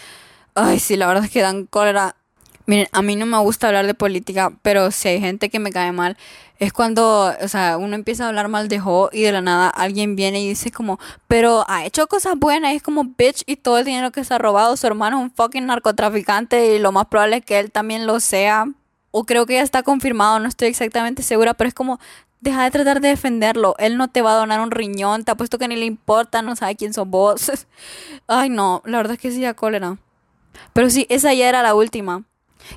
Ay, 0.54 0.80
sí, 0.80 0.96
la 0.96 1.06
verdad 1.06 1.24
es 1.24 1.30
que 1.30 1.40
dan 1.40 1.66
cólera. 1.66 2.16
Miren, 2.66 2.88
a 2.92 3.02
mí 3.02 3.14
no 3.14 3.26
me 3.26 3.38
gusta 3.38 3.66
hablar 3.68 3.86
de 3.86 3.92
política, 3.92 4.50
pero 4.62 4.90
si 4.90 5.08
hay 5.08 5.20
gente 5.20 5.50
que 5.50 5.58
me 5.58 5.70
cae 5.70 5.92
mal, 5.92 6.16
es 6.58 6.72
cuando, 6.72 7.34
o 7.42 7.48
sea, 7.48 7.76
uno 7.76 7.94
empieza 7.94 8.24
a 8.24 8.28
hablar 8.28 8.48
mal 8.48 8.68
de 8.68 8.80
Jo 8.80 9.10
y 9.12 9.22
de 9.22 9.32
la 9.32 9.42
nada 9.42 9.68
alguien 9.68 10.16
viene 10.16 10.40
y 10.40 10.48
dice 10.48 10.70
como, 10.70 10.98
pero 11.28 11.64
ha 11.68 11.84
hecho 11.84 12.06
cosas 12.06 12.38
buenas, 12.38 12.74
es 12.74 12.82
como 12.82 13.04
bitch 13.04 13.42
y 13.46 13.56
todo 13.56 13.78
el 13.78 13.84
dinero 13.84 14.12
que 14.12 14.24
se 14.24 14.32
ha 14.32 14.38
robado, 14.38 14.76
su 14.78 14.86
hermano 14.86 15.18
es 15.18 15.24
un 15.24 15.30
fucking 15.32 15.66
narcotraficante 15.66 16.74
y 16.74 16.78
lo 16.78 16.90
más 16.90 17.06
probable 17.06 17.38
es 17.38 17.44
que 17.44 17.58
él 17.58 17.70
también 17.70 18.06
lo 18.06 18.18
sea. 18.20 18.66
O 19.16 19.24
creo 19.24 19.46
que 19.46 19.54
ya 19.54 19.62
está 19.62 19.82
confirmado, 19.84 20.40
no 20.40 20.48
estoy 20.48 20.68
exactamente 20.68 21.22
segura, 21.22 21.54
pero 21.54 21.68
es 21.68 21.74
como, 21.74 22.00
deja 22.40 22.64
de 22.64 22.70
tratar 22.70 23.00
de 23.00 23.08
defenderlo. 23.08 23.74
Él 23.78 23.96
no 23.96 24.08
te 24.08 24.22
va 24.22 24.32
a 24.32 24.36
donar 24.36 24.60
un 24.60 24.70
riñón, 24.70 25.24
te 25.24 25.30
ha 25.30 25.36
puesto 25.36 25.58
que 25.58 25.68
ni 25.68 25.76
le 25.76 25.84
importa, 25.86 26.42
no 26.42 26.56
sabe 26.56 26.76
quién 26.76 26.92
sos 26.92 27.08
vos. 27.08 27.52
Ay, 28.26 28.48
no, 28.48 28.82
la 28.84 28.98
verdad 28.98 29.14
es 29.14 29.20
que 29.20 29.30
sí 29.30 29.40
da 29.40 29.54
cólera. 29.54 29.98
Pero 30.72 30.90
sí, 30.90 31.06
esa 31.10 31.32
ya 31.34 31.48
era 31.48 31.62
la 31.62 31.74
última. 31.74 32.24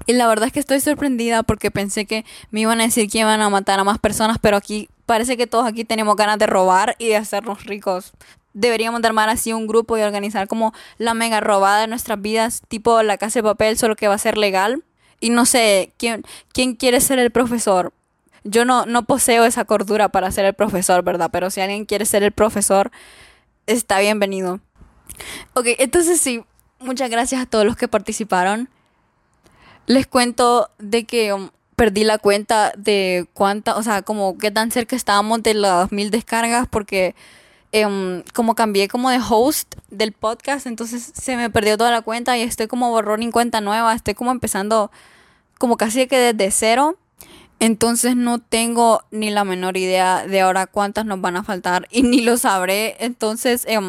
Y 0.05 0.13
la 0.13 0.27
verdad 0.27 0.47
es 0.47 0.53
que 0.53 0.59
estoy 0.59 0.79
sorprendida 0.79 1.43
porque 1.43 1.71
pensé 1.71 2.05
que 2.05 2.25
me 2.51 2.61
iban 2.61 2.81
a 2.81 2.85
decir 2.85 3.09
que 3.09 3.19
iban 3.19 3.41
a 3.41 3.49
matar 3.49 3.79
a 3.79 3.83
más 3.83 3.99
personas, 3.99 4.37
pero 4.41 4.57
aquí 4.57 4.89
parece 5.05 5.37
que 5.37 5.47
todos 5.47 5.65
aquí 5.65 5.85
tenemos 5.85 6.15
ganas 6.15 6.37
de 6.39 6.47
robar 6.47 6.95
y 6.99 7.07
de 7.07 7.15
hacernos 7.15 7.65
ricos. 7.65 8.11
Deberíamos 8.53 9.01
de 9.01 9.07
armar 9.07 9.29
así 9.29 9.53
un 9.53 9.67
grupo 9.67 9.97
y 9.97 10.01
organizar 10.01 10.47
como 10.47 10.73
la 10.97 11.13
mega 11.13 11.39
robada 11.39 11.81
de 11.81 11.87
nuestras 11.87 12.21
vidas, 12.21 12.61
tipo 12.67 13.01
la 13.03 13.17
casa 13.17 13.39
de 13.39 13.43
papel, 13.43 13.77
solo 13.77 13.95
que 13.95 14.07
va 14.07 14.15
a 14.15 14.19
ser 14.19 14.37
legal. 14.37 14.83
Y 15.19 15.29
no 15.29 15.45
sé, 15.45 15.93
¿quién, 15.97 16.23
quién 16.53 16.75
quiere 16.75 17.01
ser 17.01 17.19
el 17.19 17.31
profesor? 17.31 17.93
Yo 18.43 18.65
no, 18.65 18.85
no 18.85 19.03
poseo 19.05 19.45
esa 19.45 19.65
cordura 19.65 20.09
para 20.09 20.31
ser 20.31 20.45
el 20.45 20.53
profesor, 20.53 21.03
¿verdad? 21.03 21.29
Pero 21.31 21.49
si 21.49 21.61
alguien 21.61 21.85
quiere 21.85 22.05
ser 22.05 22.23
el 22.23 22.31
profesor, 22.31 22.91
está 23.65 23.99
bienvenido. 23.99 24.59
Ok, 25.53 25.67
entonces 25.79 26.21
sí, 26.21 26.43
muchas 26.79 27.09
gracias 27.09 27.41
a 27.41 27.45
todos 27.45 27.65
los 27.65 27.75
que 27.75 27.87
participaron. 27.87 28.69
Les 29.87 30.05
cuento 30.05 30.69
de 30.77 31.05
que 31.05 31.33
um, 31.33 31.49
perdí 31.75 32.03
la 32.03 32.17
cuenta 32.17 32.73
de 32.77 33.27
cuánta, 33.33 33.77
o 33.77 33.83
sea, 33.83 34.01
como 34.01 34.37
qué 34.37 34.51
tan 34.51 34.69
cerca 34.69 34.95
estábamos 34.95 35.43
de 35.43 35.53
las 35.53 35.91
mil 35.91 36.11
descargas 36.11 36.67
porque 36.67 37.15
em, 37.71 38.23
como 38.33 38.53
cambié 38.53 38.87
como 38.87 39.09
de 39.09 39.19
host 39.19 39.75
del 39.89 40.11
podcast, 40.11 40.67
entonces 40.67 41.11
se 41.15 41.37
me 41.37 41.49
perdió 41.49 41.77
toda 41.77 41.91
la 41.91 42.01
cuenta 42.01 42.37
y 42.37 42.41
estoy 42.41 42.67
como 42.67 42.89
borrón 42.89 43.23
en 43.23 43.31
cuenta 43.31 43.61
nueva, 43.61 43.93
estoy 43.93 44.13
como 44.13 44.31
empezando 44.31 44.91
como 45.57 45.77
casi 45.77 46.07
que 46.07 46.33
desde 46.33 46.51
cero. 46.51 46.97
Entonces 47.59 48.15
no 48.15 48.39
tengo 48.39 49.01
ni 49.09 49.31
la 49.31 49.43
menor 49.43 49.77
idea 49.77 50.27
de 50.27 50.41
ahora 50.41 50.67
cuántas 50.67 51.05
nos 51.05 51.21
van 51.21 51.37
a 51.37 51.43
faltar 51.43 51.87
y 51.91 52.03
ni 52.03 52.21
lo 52.21 52.37
sabré. 52.37 52.95
Entonces, 52.99 53.65
eh, 53.67 53.79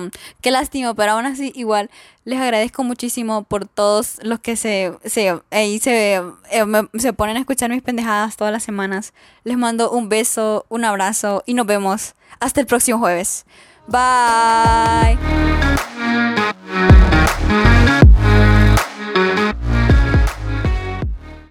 qué 0.41 0.51
lástima, 0.51 0.95
pero 0.95 1.13
aún 1.13 1.27
así 1.27 1.53
igual 1.55 1.91
les 2.25 2.41
agradezco 2.41 2.85
muchísimo 2.85 3.45
por 3.45 3.67
todos 3.67 4.19
los 4.23 4.41
que 4.41 4.57
se, 4.57 4.93
se, 5.05 5.39
ahí 5.51 5.79
se, 5.79 6.15
em, 6.51 6.89
se 6.99 7.13
ponen 7.13 7.37
a 7.37 7.41
escuchar 7.41 7.71
mis 7.71 7.83
pendejadas 7.83 8.37
todas 8.37 8.53
las 8.53 8.63
semanas. 8.63 9.13
Les 9.45 9.57
mando 9.57 9.91
un 9.91 10.09
beso, 10.09 10.67
un 10.69 10.85
abrazo 10.85 11.43
y 11.47 11.55
nos 11.55 11.67
vemos 11.67 12.15
hasta 12.41 12.61
el 12.61 12.67
próximo 12.67 12.99
jueves. 12.99 13.45
Bye. 13.87 15.19